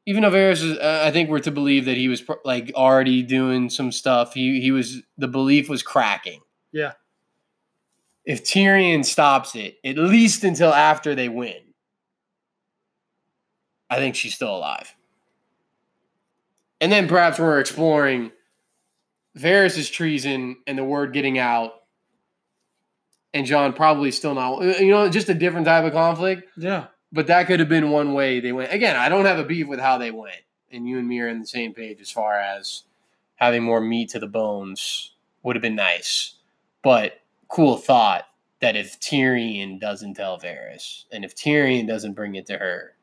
[0.08, 3.22] even though Varys is, uh, I think we're to believe that he was like already
[3.22, 4.34] doing some stuff.
[4.34, 6.40] He he was the belief was cracking.
[6.72, 6.94] Yeah.
[8.24, 11.74] If Tyrion stops it, at least until after they win,
[13.90, 14.96] I think she's still alive.
[16.80, 18.32] And then perhaps we're exploring
[19.38, 21.74] Varys' treason and the word getting out,
[23.34, 24.62] and Jon probably still not.
[24.80, 26.44] You know, just a different type of conflict.
[26.56, 26.88] Yeah.
[27.12, 28.74] But that could have been one way they went.
[28.74, 30.42] Again, I don't have a beef with how they went,
[30.72, 32.84] and you and me are in the same page as far as
[33.36, 36.34] having more meat to the bones would have been nice.
[36.84, 38.26] But cool thought
[38.60, 42.96] that if Tyrion doesn't tell Varys, and if Tyrion doesn't bring it to her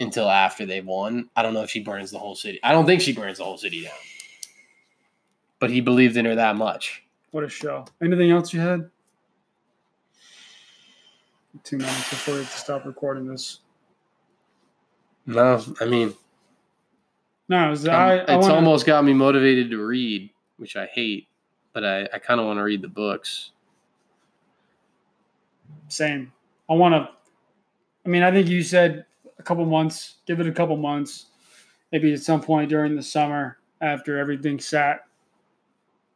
[0.00, 2.58] until after they've won, I don't know if she burns the whole city.
[2.62, 3.92] I don't think she burns the whole city down
[5.58, 7.02] but he believed in her that much.
[7.30, 7.84] What a show.
[8.02, 8.90] Anything else you had?
[11.64, 13.60] Two minutes before we have to stop recording this.
[15.26, 16.14] No, I mean,
[17.48, 21.28] no, it was, I, it's wanna, almost got me motivated to read, which I hate,
[21.72, 23.50] but I, I kind of want to read the books.
[25.88, 26.32] Same.
[26.70, 27.10] I want to.
[28.06, 29.04] I mean, I think you said
[29.38, 30.16] a couple months.
[30.26, 31.26] Give it a couple months,
[31.92, 35.02] maybe at some point during the summer after everything sat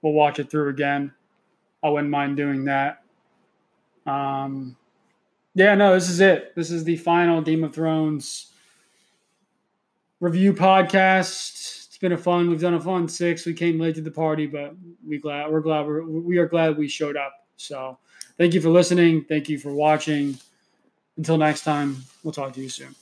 [0.03, 1.13] we'll watch it through again.
[1.83, 3.03] I wouldn't mind doing that.
[4.07, 4.77] Um,
[5.55, 6.55] yeah, no, this is it.
[6.55, 8.53] This is the final Game of Thrones
[10.21, 11.87] review podcast.
[11.89, 12.49] It's been a fun.
[12.49, 13.45] We've done a fun six.
[13.45, 14.75] We came late to the party, but
[15.07, 17.35] we glad we're glad we're, we are glad we showed up.
[17.57, 17.99] So,
[18.39, 19.25] thank you for listening.
[19.25, 20.39] Thank you for watching.
[21.19, 22.95] Until next time, we'll talk to you soon.